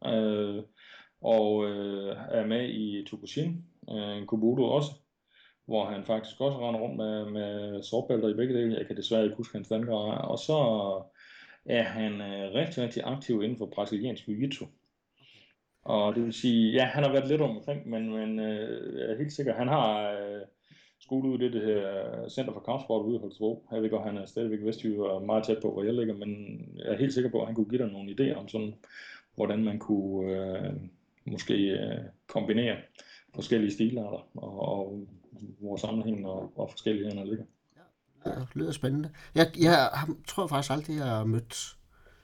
[0.05, 0.63] øh,
[1.21, 4.91] og øh, er med i Tokushin, øh, Kubudo også
[5.65, 8.77] hvor han faktisk også render rundt med, med sårbælter i begge dele.
[8.77, 10.27] Jeg kan desværre ikke huske hans vandgrad.
[10.27, 10.57] Og så
[11.65, 14.65] er han øh, rigtig, rigtig aktiv inden for brasiliansk jiu-jitsu.
[15.83, 19.17] Og det vil sige, ja, han har været lidt omkring, men, men øh, jeg er
[19.17, 20.41] helt sikker, han har øh,
[20.99, 23.67] skole ude i det, det her Center for Kampsport ude i Holstebro.
[23.71, 26.59] Jeg ved godt, han er stadigvæk vestjyde og meget tæt på, hvor jeg ligger, men
[26.77, 28.73] jeg er helt sikker på, at han kunne give dig nogle idéer om sådan,
[29.35, 30.73] hvordan man kunne øh,
[31.25, 31.97] måske øh,
[32.27, 32.77] kombinere
[33.35, 35.07] forskellige stilarter og, og
[35.59, 37.45] hvor sammenhængen og, og forskellighederne ligger.
[38.25, 39.09] Ja, det lyder spændende.
[39.35, 39.89] Jeg, jeg
[40.27, 41.77] tror faktisk aldrig, jeg har mødt.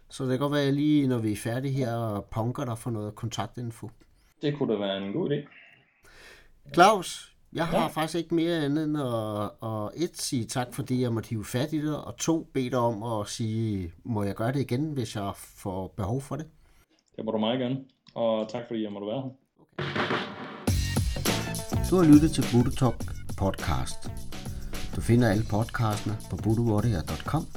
[0.10, 2.76] Så det kan godt være, at jeg lige, når vi er færdige her, punker der
[2.76, 3.90] for noget kontaktinfo.
[4.42, 5.48] Det kunne da være en god idé.
[6.74, 7.88] Claus, jeg har ja.
[7.88, 11.74] faktisk ikke mere andet end at, at et, sige tak, fordi jeg måtte hive fat
[11.74, 15.16] i det, og to, bede dig om at sige, må jeg gøre det igen, hvis
[15.16, 16.48] jeg får behov for det?
[17.16, 17.78] Det må du meget gerne,
[18.16, 19.30] og tak fordi jeg måtte være her.
[19.60, 20.31] Okay.
[21.92, 24.12] Du har lyttet til Buddha Talk podcast.
[24.96, 27.48] Du finder alle podcastene på buddhawarrior.com,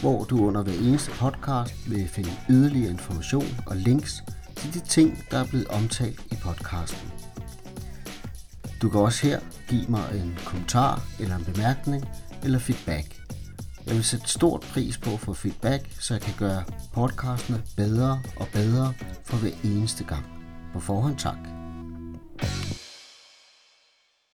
[0.00, 4.22] hvor du under hver eneste podcast vil finde yderligere information og links
[4.56, 7.10] til de ting, der er blevet omtalt i podcasten.
[8.82, 12.04] Du kan også her give mig en kommentar eller en bemærkning
[12.44, 13.20] eller feedback.
[13.86, 18.20] Jeg vil sætte stort pris på at få feedback, så jeg kan gøre podcastene bedre
[18.36, 18.92] og bedre
[19.24, 20.24] for hver eneste gang.
[20.72, 21.67] På forhånd tak.